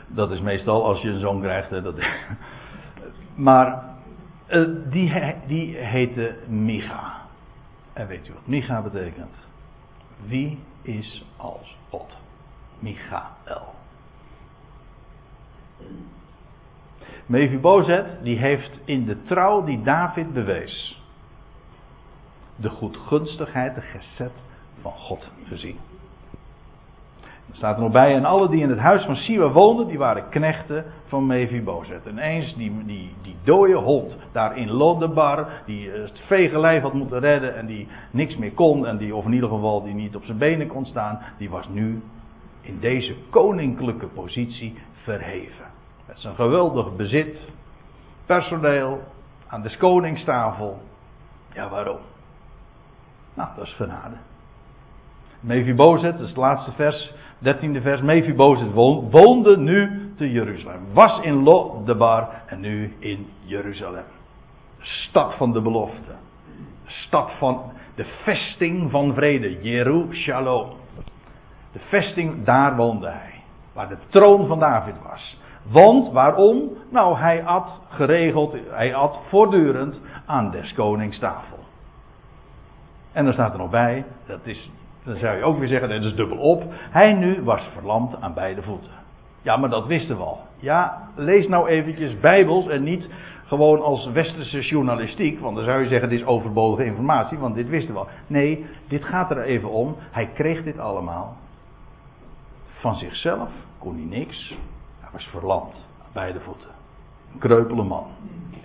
[0.07, 1.69] Dat is meestal als je een zoon krijgt.
[1.69, 1.95] Hè, dat,
[3.35, 3.83] maar
[4.49, 7.21] uh, die, heette Micha.
[7.93, 9.35] En weet u wat Micha betekent?
[10.25, 12.17] Wie is als God?
[12.79, 13.75] Michael.
[17.25, 21.01] Mephibozet, die heeft in de trouw die David bewees,
[22.55, 24.31] de goedgunstigheid, de gezet
[24.81, 25.79] van God gezien.
[27.51, 30.29] Staat er nog bij, en alle die in het huis van Siwa woonden, die waren
[30.29, 32.05] knechten van Mephibozet.
[32.05, 36.93] En eens die, die, die dode hond daar in Lodebar, die het vege lijf had
[36.93, 40.15] moeten redden en die niks meer kon, en die, of in ieder geval die niet
[40.15, 42.01] op zijn benen kon staan, die was nu
[42.61, 45.65] in deze koninklijke positie verheven.
[46.07, 47.51] Met zijn geweldig bezit,
[48.25, 49.01] personeel,
[49.47, 50.81] aan de koningstafel.
[51.53, 51.99] Ja, waarom?
[53.33, 54.15] Nou, dat is genade.
[55.39, 57.13] Mephibozet, dat is het laatste vers,
[57.43, 58.01] 13e vers.
[58.01, 58.73] Mephibozet
[59.09, 60.81] woonde nu te Jeruzalem.
[60.93, 64.03] Was in Lodebar en nu in Jeruzalem.
[64.79, 66.11] Stad van de belofte.
[66.85, 69.61] Stad van de vesting van vrede.
[69.61, 70.67] Jeruzalem.
[71.71, 73.33] De vesting, daar woonde hij.
[73.73, 75.37] Waar de troon van David was.
[75.69, 76.69] Want waarom?
[76.89, 81.57] Nou, hij at geregeld, hij at voortdurend aan des konings tafel.
[83.11, 84.71] En er staat er nog bij, dat is
[85.07, 86.63] dan zou je ook weer zeggen, dat is dubbel op.
[86.71, 88.91] Hij nu was verlamd aan beide voeten.
[89.41, 90.39] Ja, maar dat wisten we al.
[90.59, 93.09] Ja, lees nou eventjes bijbels en niet
[93.45, 95.39] gewoon als westerse journalistiek.
[95.39, 98.07] Want dan zou je zeggen, dit is overbodige informatie, want dit wisten we al.
[98.27, 99.95] Nee, dit gaat er even om.
[99.99, 101.37] Hij kreeg dit allemaal.
[102.67, 104.57] Van zichzelf kon hij niks.
[104.99, 106.69] Hij was verlamd aan beide voeten.
[107.33, 108.07] Een kreupele man.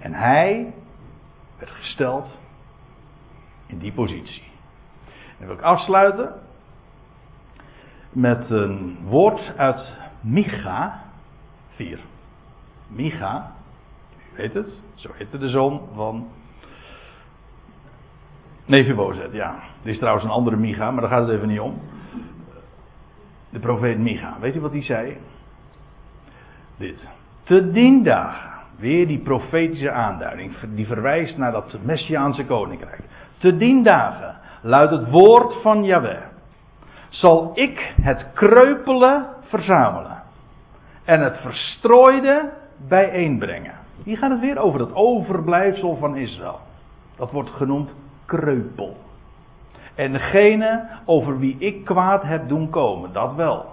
[0.00, 0.74] En hij
[1.58, 2.26] werd gesteld
[3.66, 4.51] in die positie.
[5.42, 6.32] Dan wil ik afsluiten
[8.12, 11.02] met een woord uit Micha
[11.68, 11.98] 4.
[12.88, 13.52] Micha,
[14.32, 16.28] u weet het, zo heette de zoon van
[18.66, 19.54] Mephibozet, ja.
[19.82, 21.80] Er is trouwens een andere Micha, maar daar gaat het even niet om.
[23.50, 24.36] De profeet Micha.
[24.40, 25.16] Weet u wat hij zei?
[26.76, 27.06] Dit.
[27.42, 28.50] Te dien dagen.
[28.76, 30.54] Weer die profetische aanduiding.
[30.74, 33.00] Die verwijst naar dat Messiaanse koninkrijk.
[33.38, 36.22] Te dien dagen luidt het woord van Yahweh.
[37.08, 40.22] Zal ik het kreupele verzamelen.
[41.04, 42.52] En het verstrooide
[42.88, 43.74] bijeenbrengen.
[44.04, 46.60] Hier gaat het weer over het overblijfsel van Israël.
[47.16, 47.94] Dat wordt genoemd
[48.24, 48.96] kreupel.
[49.94, 53.66] En degene over wie ik kwaad heb doen komen, dat wel.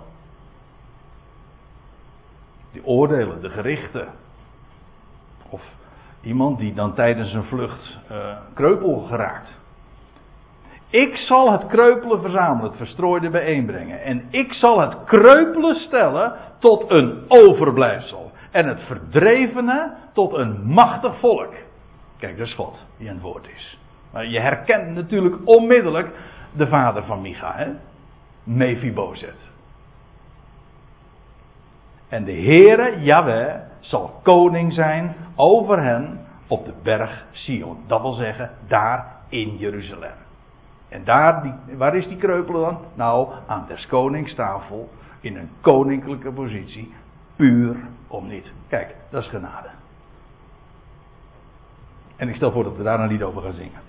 [2.72, 4.08] Die oordelen, de gerichten.
[5.50, 5.62] Of
[6.22, 9.58] iemand die dan tijdens een vlucht uh, kreupel geraakt.
[10.90, 14.02] Ik zal het kreupelen verzamelen, het verstrooide bijeenbrengen.
[14.02, 18.32] En ik zal het kreupelen stellen tot een overblijfsel.
[18.52, 21.54] En het verdrevene tot een machtig volk.
[22.18, 23.80] Kijk, dat is God die aan het woord is.
[24.12, 26.08] Maar je herkent natuurlijk onmiddellijk
[26.52, 27.68] de vader van Micha, hè?
[28.44, 29.38] Mephibozet.
[32.10, 37.78] En de Heere, Yahweh, zal koning zijn over hen op de berg Sion.
[37.88, 40.28] Dat wil zeggen, daar in Jeruzalem.
[40.90, 42.78] En daar, die, waar is die kreupelen dan?
[42.94, 46.94] Nou, aan des konings tafel, in een koninklijke positie,
[47.36, 47.76] puur
[48.08, 48.52] om niet.
[48.68, 49.70] Kijk, dat is genade.
[52.16, 53.89] En ik stel voor dat we daar een lied over gaan zingen.